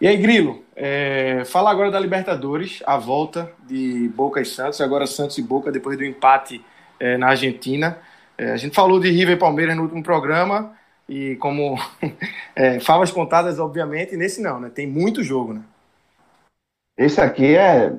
E 0.00 0.06
aí, 0.08 0.16
Grilo, 0.16 0.64
é, 0.74 1.44
fala 1.44 1.70
agora 1.70 1.90
da 1.90 2.00
Libertadores, 2.00 2.82
a 2.84 2.96
volta 2.96 3.52
de 3.66 4.08
Boca 4.08 4.40
e 4.40 4.44
Santos, 4.44 4.80
agora 4.80 5.06
Santos 5.06 5.38
e 5.38 5.42
Boca 5.42 5.70
depois 5.70 5.96
do 5.96 6.04
empate 6.04 6.64
é, 6.98 7.16
na 7.16 7.28
Argentina. 7.28 7.98
É, 8.36 8.50
a 8.50 8.56
gente 8.56 8.74
falou 8.74 8.98
de 8.98 9.08
River 9.10 9.36
e 9.36 9.38
Palmeiras 9.38 9.76
no 9.76 9.82
último 9.82 10.02
programa, 10.02 10.76
e 11.08 11.36
como 11.36 11.76
é, 12.56 12.80
favas 12.80 13.12
contadas, 13.12 13.58
obviamente, 13.58 14.16
nesse 14.16 14.40
não, 14.40 14.58
né? 14.58 14.70
Tem 14.70 14.86
muito 14.86 15.22
jogo, 15.22 15.52
né? 15.54 15.62
Esse 16.96 17.20
aqui 17.20 17.54
é. 17.54 17.92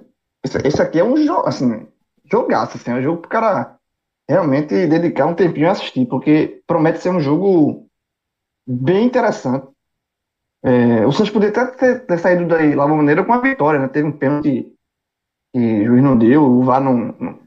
Esse, 0.43 0.81
aqui 0.81 1.00
é 1.00 1.03
um 1.03 1.15
jogo, 1.17 1.47
assim, 1.47 1.88
jogaço, 2.29 2.77
assim, 2.77 2.91
é 2.91 2.95
um 2.95 3.01
jogo 3.01 3.21
pro 3.21 3.29
cara 3.29 3.79
realmente 4.27 4.88
dedicar 4.88 5.25
um 5.25 5.35
tempinho 5.35 5.69
a 5.69 5.71
assistir, 5.71 6.05
porque 6.05 6.62
promete 6.67 7.00
ser 7.00 7.09
um 7.09 7.19
jogo 7.19 7.88
bem 8.67 9.06
interessante. 9.06 9.67
É, 10.63 11.06
o 11.06 11.12
Santos 11.12 11.32
poderia 11.32 11.62
até 11.62 11.75
ter, 11.75 12.06
ter 12.06 12.17
saído 12.19 12.47
daí 12.47 12.73
lá 12.73 12.88
maneira 12.88 13.23
com 13.23 13.34
a 13.34 13.41
vitória, 13.41 13.79
né? 13.79 13.88
Teve 13.88 14.08
um 14.08 14.17
pênalti 14.17 14.73
que 15.53 15.60
o 15.60 15.86
juiz 15.86 16.03
não 16.03 16.17
deu, 16.17 16.43
o 16.43 16.63
VAR 16.63 16.82
não, 16.82 17.15
não 17.19 17.43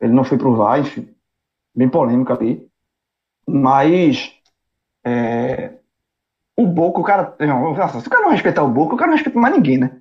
ele 0.00 0.12
não 0.12 0.24
foi 0.24 0.36
pro 0.36 0.54
VAR, 0.54 0.80
enfim, 0.80 1.14
bem 1.74 1.88
polêmico 1.88 2.32
ali. 2.32 2.68
Mas 3.48 4.34
é... 5.04 5.78
O 6.56 6.66
Boca, 6.66 7.00
o 7.00 7.04
cara. 7.04 7.36
Nossa, 7.38 8.00
se 8.00 8.06
o 8.06 8.10
cara 8.10 8.24
não 8.24 8.30
respeitar 8.30 8.62
o 8.62 8.70
Boca, 8.70 8.94
o 8.94 8.96
cara 8.96 9.10
não 9.10 9.16
respeita 9.16 9.38
mais 9.38 9.54
ninguém, 9.54 9.78
né? 9.78 10.00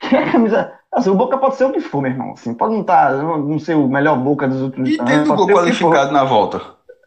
A 0.00 0.30
camisa. 0.30 0.80
Assim, 0.94 1.10
o 1.10 1.14
Boca 1.14 1.36
pode 1.36 1.56
ser 1.56 1.64
o 1.64 1.72
que 1.72 1.80
for, 1.80 2.00
meu 2.00 2.12
irmão. 2.12 2.32
Assim, 2.32 2.54
pode 2.54 2.74
não, 2.74 2.84
tá, 2.84 3.10
não 3.10 3.58
ser 3.58 3.74
o 3.74 3.88
melhor 3.88 4.16
Boca 4.16 4.46
dos 4.46 4.62
últimos 4.62 4.88
anos. 4.88 5.02
E 5.02 5.04
teve 5.04 5.28
o 5.28 5.36
gol 5.36 5.48
qualificado 5.48 6.12
na 6.12 6.22
volta. 6.22 6.58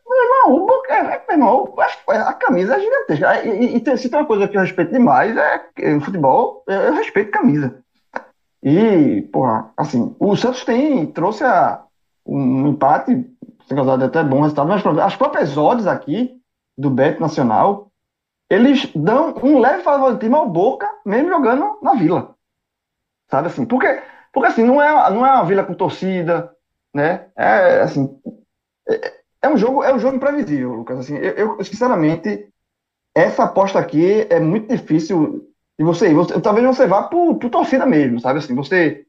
Meu 0.07 0.23
irmão, 0.23 0.63
o 0.63 0.67
Boca. 0.67 0.93
É, 0.93 1.03
meu 1.03 1.21
irmão, 1.31 1.75
a 2.07 2.33
camisa 2.33 2.75
é 2.75 2.79
gigantesca. 2.81 3.45
E, 3.45 3.77
e, 3.77 3.83
e, 3.83 3.97
se 3.97 4.09
tem 4.09 4.19
uma 4.19 4.25
coisa 4.25 4.47
que 4.47 4.57
eu 4.57 4.61
respeito 4.61 4.91
demais, 4.91 5.35
é 5.37 5.93
no 5.93 6.01
futebol, 6.01 6.63
eu 6.67 6.93
respeito 6.93 7.31
camisa. 7.31 7.79
E, 8.61 9.21
porra, 9.31 9.71
assim, 9.77 10.13
o 10.19 10.35
Santos 10.35 10.65
tem, 10.65 11.05
trouxe 11.05 11.45
a, 11.45 11.81
um 12.25 12.67
empate, 12.67 13.25
sem 13.67 13.77
causar 13.77 14.03
até 14.03 14.21
bom 14.23 14.41
resultado, 14.41 14.67
mas 14.67 14.85
as 14.99 15.15
próprias 15.15 15.55
odds 15.55 15.87
aqui 15.87 16.35
do 16.77 16.89
Bet 16.89 17.19
Nacional, 17.21 17.87
eles 18.49 18.91
dão 18.93 19.33
um 19.41 19.59
leve 19.59 19.83
favoritismo 19.83 20.35
ao 20.35 20.49
Boca, 20.49 20.89
mesmo 21.05 21.29
jogando 21.29 21.77
na 21.81 21.93
Vila. 21.93 22.36
Sabe 23.29 23.47
assim? 23.47 23.65
Porque, 23.65 24.01
porque 24.33 24.47
assim, 24.47 24.63
não 24.63 24.81
é, 24.81 25.11
não 25.11 25.25
é 25.25 25.31
uma 25.31 25.45
Vila 25.45 25.63
com 25.63 25.73
torcida, 25.73 26.51
né? 26.93 27.29
É 27.35 27.81
assim. 27.81 28.19
É, 28.89 29.13
é 29.43 29.49
um 29.49 29.57
jogo, 29.57 29.83
é 29.83 29.93
um 29.93 29.99
jogo 29.99 30.17
imprevisível, 30.17 30.73
Lucas. 30.73 30.99
Assim, 30.99 31.17
eu, 31.17 31.57
eu, 31.57 31.63
sinceramente, 31.63 32.47
essa 33.15 33.43
aposta 33.43 33.79
aqui 33.79 34.27
é 34.29 34.39
muito 34.39 34.69
difícil 34.69 35.47
de 35.77 35.85
você 35.85 36.09
ir. 36.09 36.13
Você, 36.13 36.39
talvez 36.41 36.65
você 36.65 36.87
vá 36.87 37.03
por, 37.03 37.35
por 37.35 37.49
torcida 37.49 37.85
mesmo, 37.85 38.19
sabe 38.19 38.39
assim? 38.39 38.55
Você 38.55 39.05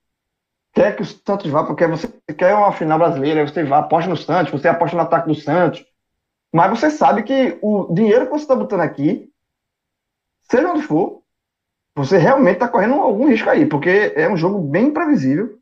quer 0.74 0.96
que 0.96 1.02
o 1.02 1.04
Santos 1.04 1.50
vá 1.50 1.64
porque 1.64 1.86
você 1.86 2.08
quer 2.36 2.54
uma 2.54 2.72
final 2.72 2.98
brasileira, 2.98 3.46
você 3.46 3.64
vá, 3.64 3.78
aposta 3.78 4.08
no 4.10 4.16
Santos, 4.16 4.52
você 4.52 4.68
aposta 4.68 4.96
no 4.96 5.02
ataque 5.02 5.28
do 5.28 5.34
Santos, 5.34 5.84
mas 6.52 6.70
você 6.70 6.90
sabe 6.90 7.22
que 7.22 7.58
o 7.62 7.92
dinheiro 7.92 8.26
que 8.26 8.32
você 8.32 8.44
está 8.44 8.54
botando 8.54 8.80
aqui, 8.80 9.30
seja 10.50 10.70
onde 10.70 10.82
for, 10.82 11.22
você 11.98 12.16
realmente 12.16 12.54
está 12.54 12.68
correndo 12.68 12.94
algum 12.94 13.28
risco 13.28 13.50
aí, 13.50 13.66
porque 13.66 14.12
é 14.14 14.28
um 14.28 14.36
jogo 14.36 14.60
bem 14.60 14.86
imprevisível. 14.86 15.58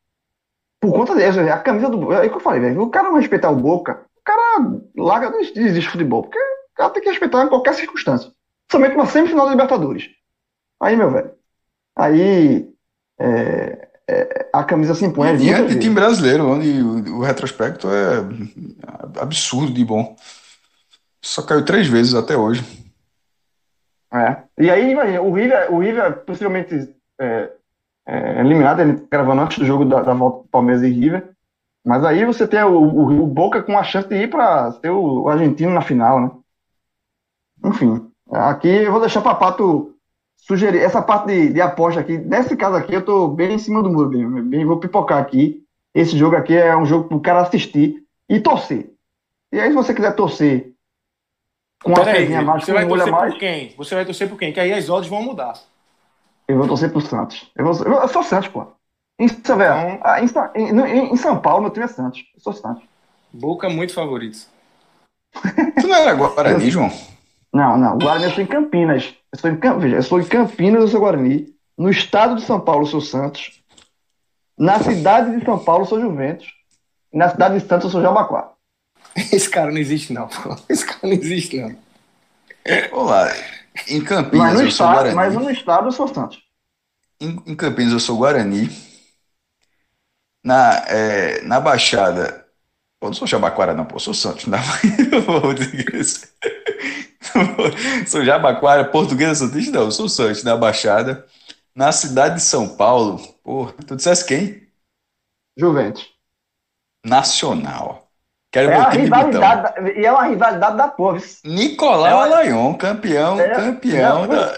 Por 0.78 0.92
conta 0.92 1.16
disso, 1.16 1.40
a 1.40 1.58
camisa 1.58 1.88
do. 1.88 2.12
É 2.12 2.26
o 2.26 2.30
que 2.30 2.36
eu 2.36 2.40
falei, 2.40 2.60
velho. 2.60 2.82
O 2.82 2.90
cara 2.90 3.08
não 3.08 3.16
respeitar 3.16 3.50
o 3.50 3.56
Boca, 3.56 4.04
o 4.18 4.22
cara 4.22 4.70
larga, 4.96 5.30
não 5.30 5.40
existe 5.40 5.90
futebol, 5.90 6.22
porque 6.22 6.38
o 6.38 6.76
cara 6.76 6.90
tem 6.90 7.02
que 7.02 7.08
respeitar 7.08 7.42
em 7.42 7.48
qualquer 7.48 7.74
circunstância. 7.74 8.30
Somente 8.70 8.94
uma 8.94 9.06
semifinal 9.06 9.46
da 9.46 9.52
Libertadores. 9.52 10.10
Aí, 10.80 10.94
meu 10.94 11.10
velho. 11.10 11.30
Aí. 11.96 12.70
É, 13.18 13.88
é, 14.08 14.48
a 14.52 14.62
camisa 14.62 14.94
se 14.94 15.04
impõe. 15.04 15.36
E 15.38 15.50
é 15.50 15.62
de 15.62 15.80
time 15.80 15.94
brasileiro, 15.94 16.46
onde 16.46 16.68
o, 16.82 17.16
o 17.16 17.22
retrospecto 17.22 17.88
é 17.88 19.20
absurdo 19.20 19.72
de 19.72 19.84
bom. 19.84 20.14
Só 21.22 21.42
caiu 21.42 21.64
três 21.64 21.88
vezes 21.88 22.14
até 22.14 22.36
hoje. 22.36 22.62
É. 24.12 24.42
E 24.58 24.70
aí, 24.70 24.92
imagina, 24.92 25.20
o 25.20 25.32
River, 25.32 25.72
o 25.72 25.78
River 25.78 26.24
possivelmente 26.24 26.94
é, 27.20 27.52
é, 28.06 28.40
eliminado, 28.40 28.80
ele 28.80 29.06
gravando 29.10 29.42
antes 29.42 29.58
do 29.58 29.64
jogo 29.64 29.84
da, 29.84 30.02
da 30.02 30.14
volta 30.14 30.42
do 30.42 30.48
Palmeiras 30.48 30.82
e 30.82 30.88
River. 30.88 31.30
Mas 31.84 32.04
aí 32.04 32.24
você 32.24 32.46
tem 32.46 32.62
o, 32.62 32.78
o, 32.78 33.22
o 33.22 33.26
Boca 33.26 33.62
com 33.62 33.78
a 33.78 33.82
chance 33.84 34.08
de 34.08 34.16
ir 34.16 34.30
para 34.30 34.72
ter 34.72 34.90
o, 34.90 35.22
o, 35.22 35.28
argentino 35.28 35.72
na 35.72 35.80
final, 35.80 36.20
né? 36.20 36.30
Enfim, 37.64 38.10
aqui 38.30 38.68
eu 38.68 38.92
vou 38.92 39.00
deixar 39.00 39.22
para 39.22 39.34
Pato 39.34 39.94
sugerir 40.36 40.80
essa 40.80 41.02
parte 41.02 41.28
de, 41.28 41.52
de, 41.52 41.60
aposta 41.60 42.00
aqui. 42.00 42.18
Nesse 42.18 42.56
caso 42.56 42.76
aqui, 42.76 42.94
eu 42.94 43.04
tô 43.04 43.28
bem 43.28 43.54
em 43.54 43.58
cima 43.58 43.82
do 43.82 43.90
muro, 43.90 44.08
bem, 44.10 44.42
bem, 44.42 44.64
vou 44.64 44.78
pipocar 44.78 45.18
aqui. 45.18 45.64
Esse 45.94 46.16
jogo 46.16 46.36
aqui 46.36 46.54
é 46.54 46.76
um 46.76 46.84
jogo 46.84 47.08
para 47.08 47.16
o 47.16 47.22
cara 47.22 47.40
assistir 47.40 48.04
e 48.28 48.38
torcer. 48.40 48.92
E 49.52 49.60
aí, 49.60 49.70
se 49.70 49.76
você 49.76 49.94
quiser 49.94 50.14
torcer 50.14 50.75
com 51.86 52.00
a 52.00 52.04
aí, 52.04 52.28
mais, 52.42 52.64
você 52.64 52.72
vai 52.72 52.88
torcer 52.88 53.12
mais. 53.12 53.32
por 53.32 53.38
quem? 53.38 53.74
Você 53.76 53.94
vai 53.94 54.04
torcer 54.04 54.28
por 54.28 54.38
quem? 54.38 54.52
Que 54.52 54.58
aí 54.58 54.72
as 54.72 54.90
odds 54.90 55.08
vão 55.08 55.22
mudar. 55.22 55.54
Eu 56.48 56.58
vou 56.58 56.66
torcer 56.66 56.90
pro 56.90 57.00
Santos. 57.00 57.48
Eu, 57.54 57.64
vou, 57.64 57.86
eu, 57.86 58.00
eu 58.02 58.08
sou 58.08 58.24
Santos, 58.24 58.48
pô. 58.48 58.66
Em, 59.18 59.26
então, 59.26 59.58
ah, 60.02 60.20
em, 60.20 60.26
em, 60.60 61.12
em, 61.12 61.16
São 61.16 61.40
Paulo, 61.40 61.62
meu 61.62 61.70
time 61.70 61.84
é 61.84 61.88
Santos. 61.88 62.24
Eu 62.34 62.40
sou 62.40 62.52
Santos. 62.52 62.82
Boca 63.32 63.68
muito 63.68 63.94
favorito. 63.94 64.38
tu 65.80 65.86
não 65.88 65.94
era 65.94 66.14
Guarani, 66.14 66.70
João? 66.70 66.90
Não, 67.52 67.78
não. 67.78 67.98
Guarani 67.98 68.24
eu 68.24 68.30
sou 68.32 68.42
em 68.42 68.46
Campinas. 68.46 69.14
Eu 69.32 69.38
sou 69.38 69.50
em, 69.50 69.78
Veja, 69.78 69.96
eu 69.96 70.02
sou 70.02 70.20
em 70.20 70.24
Campinas, 70.24 70.82
eu 70.82 70.88
sou 70.88 71.00
Guarani. 71.00 71.54
No 71.78 71.88
estado 71.88 72.34
de 72.34 72.42
São 72.42 72.60
Paulo, 72.60 72.82
eu 72.82 72.86
sou 72.86 73.00
Santos. 73.00 73.62
Na 74.58 74.80
cidade 74.80 75.38
de 75.38 75.44
São 75.44 75.58
Paulo, 75.58 75.82
eu 75.82 75.88
sou 75.88 76.00
Juventus. 76.00 76.48
E 77.12 77.16
na 77.18 77.28
cidade 77.28 77.58
de 77.58 77.66
Santos, 77.66 77.84
eu 77.84 77.90
sou 77.90 78.02
Jabaquara. 78.02 78.55
Esse 79.32 79.48
cara 79.48 79.70
não 79.70 79.78
existe, 79.78 80.12
não. 80.12 80.28
Esse 80.68 80.84
cara 80.86 81.00
não 81.02 81.12
existe, 81.12 81.60
não. 81.60 81.76
Olá, 82.90 83.28
em 83.88 84.02
Campinas 84.02 84.48
mas 84.48 84.54
no 84.54 84.62
eu 84.62 84.68
estado, 84.68 84.76
sou 84.76 84.88
Guarani. 84.88 85.14
Mas 85.14 85.34
no 85.34 85.50
estado 85.50 85.88
eu 85.88 85.92
sou 85.92 86.08
Santos. 86.08 86.42
Em, 87.20 87.42
em 87.46 87.54
Campinas 87.56 87.92
eu 87.92 88.00
sou 88.00 88.16
Guarani. 88.16 88.68
na, 90.44 90.84
é, 90.88 91.42
na 91.42 91.60
Baixada. 91.60 92.44
Eu 93.02 93.08
não 93.08 93.14
sou 93.14 93.26
Jabaquara, 93.26 93.74
não, 93.74 93.84
pô, 93.84 93.96
eu 93.96 94.00
sou 94.00 94.14
Santos. 94.14 94.46
Não, 94.46 94.58
sou 98.06 98.24
Jabaquara, 98.24 98.84
portuguesa 98.90 99.46
Santista, 99.46 99.72
não, 99.72 99.82
eu 99.84 99.92
sou 99.92 100.08
Santos, 100.08 100.42
na 100.44 100.56
Baixada. 100.56 101.26
Na 101.74 101.92
cidade 101.92 102.36
de 102.36 102.42
São 102.42 102.76
Paulo, 102.76 103.18
pô, 103.44 103.66
tu 103.86 103.96
dissesse 103.96 104.24
quem? 104.26 104.66
Juventus. 105.56 106.14
Nacional. 107.04 108.05
Quero 108.56 108.70
É 108.70 108.74
meu 108.78 108.86
a 108.86 108.90
time 108.90 109.02
rivalidade, 109.04 109.62
da- 109.62 109.90
e 109.90 110.06
é 110.06 110.10
uma 110.12 110.22
rivalidade 110.24 110.76
da 110.78 110.88
porra. 110.88 111.18
Nicolau 111.44 112.06
É 112.06 112.14
uma- 112.14 112.22
Alayon, 112.24 112.72
campeão, 112.74 113.38
É, 113.38 113.48
campeão 113.50 114.20
não, 114.22 114.28
da 114.28 114.54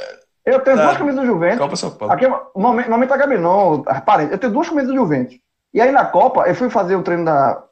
Eu 0.47 0.61
tenho 0.61 0.77
Tá. 0.77 0.85
duas 0.85 0.97
camisas 0.97 1.21
do 1.21 1.27
Juventus. 1.27 1.59
Copa 1.59 1.77
São 1.77 1.91
Paulo. 1.91 2.15
Aqui, 2.15 2.27
no 2.29 2.41
momento, 2.57 2.89
momento 2.89 3.09
da 3.11 3.17
Gabi, 3.17 3.37
não, 3.39 3.83
parente, 4.07 4.33
eu 4.33 4.39
tenho 4.39 4.53
duas 4.53 4.69
camisas 4.69 4.89
do 4.89 4.95
Juventus. 4.97 5.35
E 5.75 5.81
aí 5.81 5.91
na 5.91 6.05
Copa, 6.05 6.45
eu 6.49 6.55
fui 6.55 6.71
fazer 6.71 6.95
o 6.97 7.03
treino 7.03 7.25
da 7.25 7.65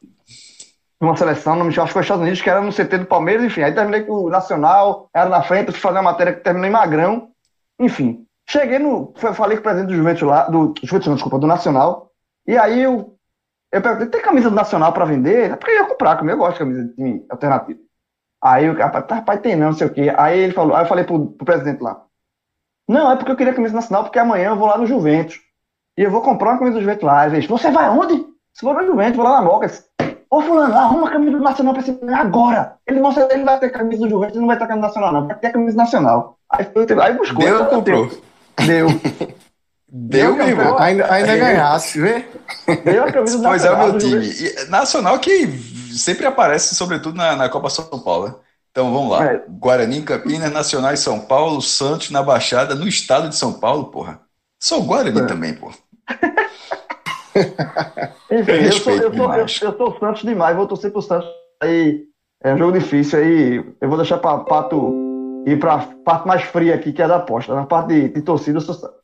uma 0.99 1.15
seleção, 1.15 1.55
não 1.55 1.65
me 1.65 1.69
acho 1.71 1.85
que 1.85 1.93
foi 1.93 2.01
Estados 2.01 2.21
Unidos, 2.23 2.41
que 2.41 2.49
era 2.49 2.59
no 2.59 2.71
CT 2.71 2.97
do 2.97 3.05
Palmeiras, 3.05 3.45
enfim. 3.45 3.61
Aí 3.61 3.71
terminei 3.71 4.01
com 4.01 4.13
o 4.13 4.29
Nacional, 4.29 5.07
era 5.13 5.29
na 5.29 5.41
frente, 5.43 5.71
fui 5.71 5.79
fazer 5.79 5.97
uma 5.97 6.11
matéria 6.11 6.33
que 6.33 6.41
terminou 6.41 6.67
em 6.67 6.71
Magrão. 6.71 7.29
Enfim. 7.79 8.25
Cheguei 8.49 8.79
no. 8.79 9.13
Falei 9.15 9.57
com 9.57 9.61
o 9.61 9.63
presidente 9.63 9.89
do 9.89 9.95
Juventus 9.95 10.21
lá, 10.23 10.43
do 10.43 10.73
Juventus, 10.83 11.07
não, 11.07 11.15
desculpa, 11.15 11.37
do 11.39 11.47
Nacional. 11.47 12.09
E 12.47 12.57
aí 12.57 12.81
eu, 12.81 13.13
eu 13.71 13.81
perguntei, 13.81 14.07
tem 14.07 14.21
camisa 14.21 14.49
do 14.49 14.55
Nacional 14.55 14.93
pra 14.93 15.05
vender? 15.05 15.51
É 15.51 15.55
porque 15.55 15.71
eu 15.71 15.75
ia 15.75 15.85
comprar, 15.87 16.17
como 16.17 16.29
eu 16.29 16.37
gosto 16.37 16.53
de 16.53 16.59
camisa 16.59 16.83
de 16.83 16.93
time 16.93 17.25
alternativo. 17.29 17.79
Aí 18.41 18.69
o 18.69 18.77
rapaz, 18.77 19.05
tá, 19.05 19.15
rapaz, 19.15 19.41
tem 19.41 19.55
não, 19.55 19.67
não 19.67 19.73
sei 19.73 19.87
o 19.87 19.93
quê. 19.93 20.13
Aí 20.15 20.39
ele 20.39 20.53
falou, 20.53 20.75
aí 20.75 20.83
eu 20.83 20.87
falei 20.87 21.03
pro, 21.03 21.27
pro 21.31 21.45
presidente 21.45 21.81
lá. 21.81 22.03
Não, 22.87 23.11
é 23.11 23.15
porque 23.15 23.31
eu 23.31 23.35
queria 23.35 23.53
camisa 23.53 23.75
nacional, 23.75 24.03
porque 24.03 24.19
amanhã 24.19 24.49
eu 24.49 24.55
vou 24.55 24.67
lá 24.67 24.77
no 24.77 24.85
Juventus. 24.85 25.39
E 25.97 26.03
eu 26.03 26.11
vou 26.11 26.21
comprar 26.21 26.51
uma 26.51 26.59
camisa 26.59 26.77
do 26.77 26.81
Juventus 26.81 27.03
lá. 27.03 27.25
Ele 27.25 27.37
disse, 27.37 27.49
você 27.49 27.71
vai 27.71 27.89
onde? 27.89 28.25
Se 28.53 28.61
for 28.61 28.75
no 28.75 28.85
Juventus, 28.85 29.17
vou 29.17 29.25
lá 29.25 29.41
na 29.41 29.41
Moca. 29.41 29.65
Eu 29.65 29.69
disse, 29.69 29.87
Ô 30.29 30.41
fulano, 30.41 30.73
arruma 30.75 31.07
a 31.07 31.11
camisa 31.11 31.37
do 31.37 31.43
Nacional 31.43 31.73
pra 31.73 31.81
esse 31.81 31.97
agora. 32.13 32.75
Ele 32.85 32.99
não, 32.99 33.11
ele 33.29 33.43
vai 33.45 33.59
ter 33.59 33.69
camisa 33.69 34.03
do 34.03 34.09
Juventus, 34.09 34.35
ele 34.35 34.41
não 34.41 34.47
vai 34.47 34.57
ter 34.57 34.67
camisa 34.67 34.87
nacional, 34.87 35.13
não. 35.13 35.27
Vai 35.27 35.39
ter 35.39 35.51
camisa 35.51 35.77
nacional. 35.77 36.37
Aí, 36.49 36.65
foi, 36.65 36.85
aí 37.01 37.13
buscou. 37.13 37.45
Deu, 37.45 37.63
aí 37.63 37.69
comprou. 37.69 38.09
Deu. 38.65 38.87
Deu, 39.89 40.35
meu 40.35 40.47
irmão. 40.47 40.77
Ainda, 40.77 41.11
ainda 41.11 41.37
ganhasse, 41.37 41.99
vê? 41.99 42.25
Deu 42.83 43.05
a 43.05 43.11
camisa 43.11 43.37
do 43.37 43.43
Pois 43.43 43.63
é, 43.63 43.75
meu 43.75 43.97
time. 43.97 44.25
E, 44.27 44.65
Nacional 44.69 45.17
que 45.19 45.47
sempre 45.97 46.25
aparece, 46.25 46.75
sobretudo 46.75 47.15
na, 47.15 47.35
na 47.35 47.49
Copa 47.49 47.69
São 47.69 47.85
Paulo. 47.99 48.27
né? 48.27 48.35
Então 48.71 48.93
vamos 48.93 49.11
lá. 49.11 49.25
É. 49.25 49.43
Guarani, 49.47 50.01
Campinas, 50.01 50.51
Nacional 50.51 50.93
em 50.93 50.97
São 50.97 51.19
Paulo, 51.21 51.61
Santos 51.61 52.11
na 52.11 52.21
Baixada, 52.21 52.75
no 52.75 52.87
estado 52.87 53.29
de 53.29 53.35
São 53.35 53.53
Paulo, 53.53 53.85
porra. 53.85 54.19
Sou 54.59 54.83
Guarani 54.83 55.21
É. 55.21 55.25
também, 55.25 55.53
porra. 55.53 55.75
Enfim, 58.31 58.51
eu 58.51 58.71
sou, 58.73 58.93
eu, 58.93 59.13
sou, 59.13 59.33
eu, 59.33 59.39
eu 59.41 59.47
sou 59.47 59.97
Santos 59.99 60.23
demais, 60.23 60.55
vou 60.55 60.67
torcer 60.67 60.91
pro 60.91 61.01
Santos. 61.01 61.29
Aí 61.61 62.03
é 62.43 62.53
um 62.53 62.57
jogo 62.57 62.77
difícil 62.77 63.19
aí. 63.19 63.65
Eu 63.79 63.87
vou 63.87 63.97
deixar 63.97 64.17
pra 64.17 64.39
Pato 64.39 64.93
ir 65.45 65.57
pra 65.59 65.77
parte 66.03 66.27
mais 66.27 66.43
fria 66.43 66.75
aqui, 66.75 66.91
que 66.91 67.01
é 67.01 67.07
da 67.07 67.17
aposta. 67.17 67.55
Na 67.55 67.65
parte 67.65 67.87
de, 67.89 68.09
de 68.09 68.21
torcida, 68.21 68.57
eu 68.57 68.61
sou 68.61 68.75
Santos. 68.75 68.97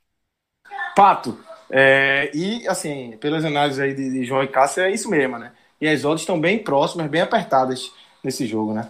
Pato. 0.95 1.37
é, 1.69 2.29
e, 2.33 2.67
assim, 2.67 3.17
pelas 3.19 3.43
análises 3.43 3.79
aí 3.79 3.93
de, 3.93 4.11
de 4.11 4.25
João 4.25 4.43
e 4.43 4.47
Cássio, 4.47 4.83
é 4.83 4.91
isso 4.91 5.09
mesmo, 5.09 5.37
né? 5.37 5.51
E 5.81 5.87
as 5.87 6.05
odds 6.05 6.21
estão 6.21 6.39
bem 6.39 6.59
próximas, 6.59 7.09
bem 7.09 7.21
apertadas 7.21 7.91
nesse 8.23 8.45
jogo, 8.45 8.73
né? 8.73 8.89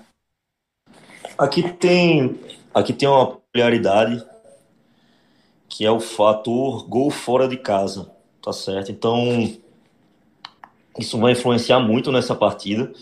Aqui 1.38 1.72
tem, 1.74 2.40
aqui 2.74 2.94
tem 2.94 3.08
uma 3.08 3.38
peculiaridade 3.38 4.24
que 5.68 5.84
é 5.84 5.90
o 5.90 6.00
fator 6.00 6.88
gol 6.88 7.10
fora 7.10 7.48
de 7.48 7.58
casa, 7.58 8.12
tá 8.40 8.54
certo? 8.54 8.92
Então, 8.92 9.18
isso 11.00 11.20
vai 11.20 11.32
influenciar 11.32 11.80
muito 11.80 12.12
nessa 12.12 12.36
partida, 12.36 12.94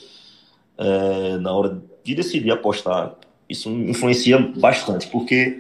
é, 0.78 1.38
na 1.38 1.52
hora 1.52 1.82
de 2.02 2.16
decidir 2.16 2.52
apostar. 2.52 3.16
Isso 3.50 3.70
influencia 3.70 4.38
bastante, 4.40 5.08
porque, 5.08 5.60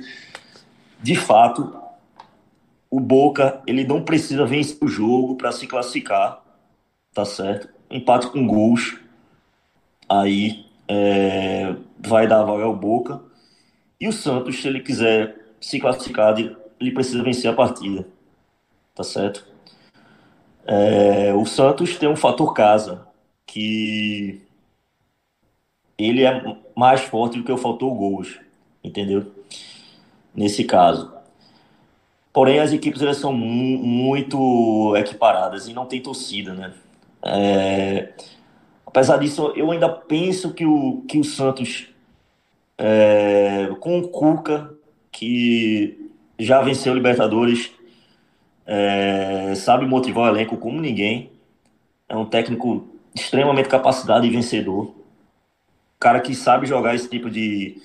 de 1.01 1.15
fato, 1.17 1.80
o 2.91 2.99
Boca 2.99 3.63
ele 3.65 3.85
não 3.85 4.03
precisa 4.03 4.45
vencer 4.45 4.77
o 4.81 4.87
jogo 4.87 5.35
para 5.35 5.53
se 5.53 5.65
classificar, 5.65 6.43
tá 7.13 7.23
certo? 7.23 7.69
Empate 7.89 8.27
com 8.27 8.45
gols, 8.45 8.99
aí 10.09 10.65
é, 10.87 11.73
vai 11.97 12.27
dar 12.27 12.43
vaga 12.43 12.65
ao 12.65 12.75
Boca. 12.75 13.23
E 13.99 14.07
o 14.09 14.11
Santos, 14.11 14.61
se 14.61 14.67
ele 14.67 14.81
quiser 14.81 15.37
se 15.61 15.79
classificar, 15.79 16.37
ele 16.37 16.91
precisa 16.91 17.23
vencer 17.23 17.49
a 17.49 17.55
partida. 17.55 18.05
Tá 18.93 19.03
certo? 19.03 19.47
É, 20.65 21.33
o 21.33 21.45
Santos 21.45 21.97
tem 21.97 22.09
um 22.09 22.15
fator 22.15 22.53
casa, 22.53 23.07
que 23.45 24.41
ele 25.97 26.23
é 26.25 26.57
mais 26.75 27.01
forte 27.01 27.37
do 27.37 27.43
que 27.43 27.51
o 27.51 27.57
fator 27.57 27.93
gols, 27.95 28.39
entendeu? 28.83 29.31
Nesse 30.35 30.63
caso. 30.65 31.20
Porém, 32.33 32.59
as 32.59 32.71
equipes 32.71 33.01
elas 33.01 33.17
são 33.17 33.33
mu- 33.33 33.79
muito 33.79 34.95
equiparadas 34.95 35.67
e 35.67 35.73
não 35.73 35.85
tem 35.85 36.01
torcida, 36.01 36.53
né? 36.53 36.73
É, 37.23 38.13
apesar 38.85 39.17
disso, 39.17 39.53
eu 39.55 39.71
ainda 39.71 39.89
penso 39.89 40.53
que 40.53 40.65
o, 40.65 41.03
que 41.07 41.19
o 41.19 41.23
Santos, 41.23 41.89
é, 42.77 43.67
com 43.79 43.99
o 43.99 44.07
Cuca, 44.09 44.73
que 45.11 46.09
já 46.39 46.61
venceu 46.61 46.93
Libertadores, 46.93 47.71
é, 48.65 49.53
sabe 49.55 49.85
motivar 49.85 50.25
o 50.31 50.35
elenco 50.35 50.57
como 50.57 50.79
ninguém, 50.81 51.31
é 52.09 52.15
um 52.15 52.25
técnico 52.25 52.87
extremamente 53.15 53.69
capacitado 53.69 54.25
e 54.25 54.29
vencedor, 54.29 54.93
cara 55.99 56.19
que 56.19 56.33
sabe 56.35 56.65
jogar 56.67 56.95
esse 56.95 57.09
tipo 57.09 57.29
de, 57.29 57.81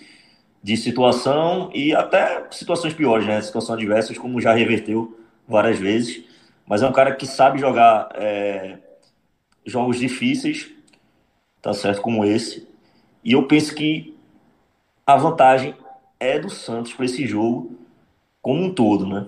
de 0.66 0.76
situação 0.76 1.70
e 1.72 1.94
até 1.94 2.44
situações 2.50 2.92
piores, 2.92 3.24
né? 3.24 3.40
Situações 3.40 3.76
adversas, 3.78 4.18
como 4.18 4.40
já 4.40 4.52
reverteu 4.52 5.16
várias 5.46 5.78
vezes, 5.78 6.24
mas 6.66 6.82
é 6.82 6.88
um 6.88 6.92
cara 6.92 7.14
que 7.14 7.24
sabe 7.26 7.60
jogar 7.60 8.08
é, 8.16 8.78
jogos 9.64 9.98
difíceis 9.98 10.74
tá 11.66 11.74
certo? 11.74 12.00
Como 12.00 12.24
esse. 12.24 12.68
E 13.24 13.32
eu 13.32 13.48
penso 13.48 13.74
que 13.74 14.16
a 15.04 15.16
vantagem 15.16 15.74
é 16.20 16.38
do 16.38 16.48
Santos 16.48 16.92
para 16.92 17.04
esse 17.04 17.26
jogo 17.26 17.76
como 18.40 18.62
um 18.62 18.72
todo, 18.72 19.04
né? 19.04 19.26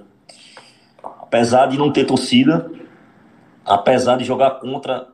Apesar 1.02 1.66
de 1.66 1.76
não 1.76 1.92
ter 1.92 2.04
torcida, 2.04 2.70
apesar 3.64 4.16
de 4.16 4.24
jogar 4.24 4.60
contra 4.60 5.08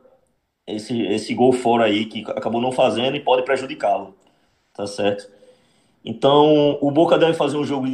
esse, 0.67 1.01
esse 1.07 1.33
gol 1.33 1.51
fora 1.51 1.85
aí 1.85 2.05
que 2.05 2.21
acabou 2.29 2.61
não 2.61 2.71
fazendo 2.71 3.15
e 3.17 3.19
pode 3.19 3.43
prejudicá-lo, 3.43 4.15
tá 4.71 4.85
certo? 4.85 5.34
Então, 6.05 6.77
o 6.81 6.91
Boca 6.91 7.17
deve 7.17 7.33
fazer 7.33 7.57
um 7.57 7.65
jogo 7.65 7.87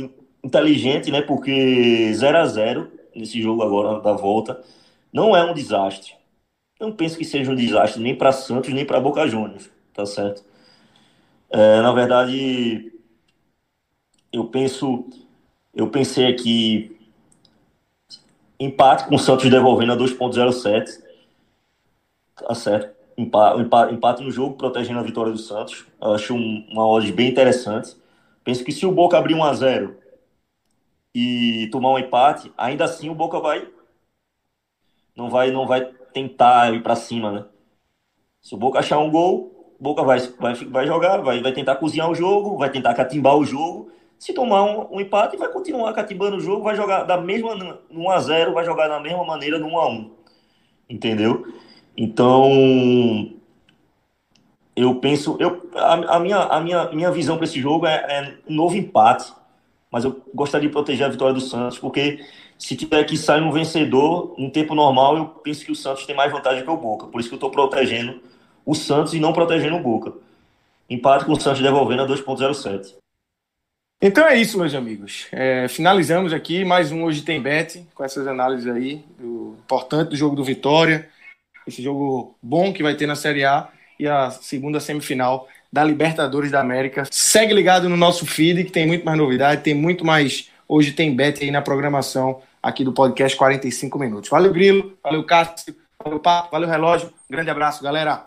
inteligente, 0.44 1.12
né? 1.12 1.22
Porque 1.22 2.14
0 2.14 2.38
a 2.38 2.46
0 2.46 2.92
nesse 3.16 3.42
jogo 3.42 3.64
agora 3.64 4.00
da 4.02 4.14
volta 4.14 4.62
não 5.14 5.36
é 5.36 5.44
um 5.44 5.54
desastre 5.54 6.14
não 6.82 6.92
penso 6.92 7.16
que 7.16 7.24
seja 7.24 7.52
um 7.52 7.56
desastre 7.56 8.02
nem 8.02 8.16
para 8.16 8.32
Santos 8.32 8.74
nem 8.74 8.84
para 8.84 9.00
Boca 9.00 9.28
Juniors, 9.28 9.70
tá 9.94 10.04
certo? 10.04 10.44
É, 11.50 11.80
na 11.80 11.92
verdade, 11.92 12.92
eu 14.34 14.46
penso, 14.46 15.06
eu 15.76 15.90
pensei 15.90 16.26
aqui 16.26 16.98
empate 18.60 19.06
com 19.08 19.16
o 19.16 19.20
Santos 19.20 19.50
devolvendo 19.50 19.94
a 19.94 19.98
2.07, 19.98 21.04
tá 22.36 22.56
certo? 22.56 23.00
Empate, 23.16 23.94
empate, 23.94 24.24
no 24.24 24.32
jogo 24.32 24.56
protegendo 24.56 25.00
a 25.00 25.04
vitória 25.04 25.32
do 25.32 25.38
Santos, 25.38 25.86
eu 26.02 26.14
acho 26.14 26.34
um, 26.34 26.66
uma 26.72 26.88
odd 26.88 27.12
bem 27.12 27.30
interessante. 27.30 27.96
Penso 28.52 28.66
que 28.66 28.74
se 28.74 28.86
o 28.86 28.92
Boca 28.92 29.18
abrir 29.18 29.34
1 29.34 29.44
a 29.46 29.54
0 29.54 29.96
e 31.16 31.70
tomar 31.72 31.92
um 31.92 32.00
empate, 32.00 32.52
ainda 32.58 32.84
assim 32.84 33.10
o 33.10 33.16
Boca 33.16 33.40
vai 33.40 33.66
não 35.16 35.30
vai 35.30 35.52
não 35.52 35.66
vai 35.66 35.86
tentar 36.12 36.74
ir 36.74 36.84
para 36.84 36.98
cima, 36.98 37.32
né? 37.32 37.46
Se 38.42 38.54
o 38.54 38.58
Boca 38.58 38.80
achar 38.80 39.00
um 39.00 39.10
gol, 39.10 39.74
o 39.80 39.82
Boca 39.82 40.04
vai, 40.04 40.20
vai, 40.38 40.54
vai 40.66 40.86
jogar, 40.86 41.22
vai, 41.22 41.42
vai 41.42 41.54
tentar 41.54 41.78
cozinhar 41.78 42.12
o 42.12 42.14
jogo, 42.14 42.58
vai 42.58 42.70
tentar 42.70 42.94
catimbar 42.94 43.38
o 43.38 43.46
jogo. 43.46 43.90
Se 44.20 44.34
tomar 44.34 44.64
um, 44.64 44.98
um 44.98 45.00
empate, 45.00 45.38
vai 45.38 45.48
continuar 45.48 45.94
catimbando 45.94 46.36
o 46.36 46.42
jogo, 46.42 46.64
vai 46.64 46.76
jogar 46.76 47.04
da 47.04 47.16
mesma 47.16 47.56
no 47.56 47.80
1x0, 47.90 48.52
vai 48.52 48.66
jogar 48.66 48.90
da 48.90 49.00
mesma 49.00 49.24
maneira 49.24 49.58
no 49.60 49.70
1x1. 49.70 50.12
Entendeu? 50.90 51.48
Então, 51.96 53.31
eu 54.82 54.96
penso, 54.96 55.38
eu, 55.40 55.70
a, 55.76 56.16
a 56.16 56.20
minha, 56.20 56.38
a 56.38 56.60
minha, 56.62 56.92
minha 56.92 57.12
visão 57.12 57.38
para 57.38 57.46
esse 57.46 57.60
jogo 57.60 57.86
é, 57.86 57.96
é 57.96 58.38
um 58.48 58.56
novo 58.56 58.76
empate, 58.76 59.32
mas 59.92 60.04
eu 60.04 60.22
gostaria 60.34 60.68
de 60.68 60.74
proteger 60.74 61.06
a 61.06 61.10
vitória 61.10 61.34
do 61.34 61.42
Santos, 61.42 61.78
porque 61.78 62.20
se 62.58 62.76
tiver 62.76 63.04
que 63.04 63.18
sair 63.18 63.42
um 63.42 63.52
vencedor 63.52 64.34
em 64.38 64.50
tempo 64.50 64.74
normal, 64.74 65.18
eu 65.18 65.26
penso 65.26 65.66
que 65.66 65.72
o 65.72 65.76
Santos 65.76 66.06
tem 66.06 66.16
mais 66.16 66.32
vantagem 66.32 66.64
que 66.64 66.70
o 66.70 66.78
Boca. 66.78 67.08
Por 67.08 67.20
isso 67.20 67.28
que 67.28 67.36
eu 67.36 67.38
estou 67.38 67.52
protegendo 67.52 68.22
o 68.66 68.76
Santos 68.76 69.14
e 69.14 69.20
não 69.20 69.34
protegendo 69.34 69.76
o 69.76 69.82
Boca. 69.82 70.14
Empate 70.90 71.26
com 71.26 71.34
o 71.34 71.40
Santos 71.40 71.62
devolvendo 71.62 72.04
a 72.04 72.08
2.07. 72.08 72.96
Então 74.02 74.26
é 74.26 74.36
isso, 74.36 74.58
meus 74.58 74.74
amigos. 74.74 75.28
É, 75.32 75.68
finalizamos 75.68 76.34
aqui 76.34 76.64
mais 76.64 76.92
um 76.92 77.04
Hoje 77.04 77.22
Tem 77.22 77.42
Bet, 77.42 77.86
com 77.94 78.04
essas 78.04 78.28
análises 78.28 78.68
aí, 78.68 79.04
do 79.20 79.58
importante 79.64 80.10
do 80.10 80.16
jogo 80.16 80.36
do 80.36 80.44
Vitória, 80.44 81.10
esse 81.68 81.82
jogo 81.84 82.36
bom 82.42 82.74
que 82.74 82.82
vai 82.82 82.96
ter 82.96 83.06
na 83.06 83.16
Série 83.16 83.44
A 83.44 83.70
e 84.02 84.08
a 84.08 84.32
segunda 84.32 84.80
semifinal 84.80 85.48
da 85.72 85.84
Libertadores 85.84 86.50
da 86.50 86.60
América. 86.60 87.04
Segue 87.12 87.54
ligado 87.54 87.88
no 87.88 87.96
nosso 87.96 88.26
feed 88.26 88.64
que 88.64 88.72
tem 88.72 88.88
muito 88.88 89.06
mais 89.06 89.18
novidade, 89.18 89.62
tem 89.62 89.76
muito 89.76 90.04
mais. 90.04 90.50
Hoje 90.68 90.92
tem 90.92 91.16
bet 91.16 91.44
aí 91.44 91.52
na 91.52 91.62
programação 91.62 92.42
aqui 92.64 92.84
do 92.84 92.92
podcast 92.92 93.38
45 93.38 94.00
minutos. 94.00 94.30
Valeu, 94.30 94.52
Grilo, 94.52 94.98
valeu, 95.04 95.24
Cássio, 95.24 95.76
valeu, 96.04 96.20
Papo, 96.20 96.50
valeu, 96.52 96.68
Relógio. 96.68 97.14
grande 97.30 97.52
abraço, 97.52 97.84
galera. 97.84 98.24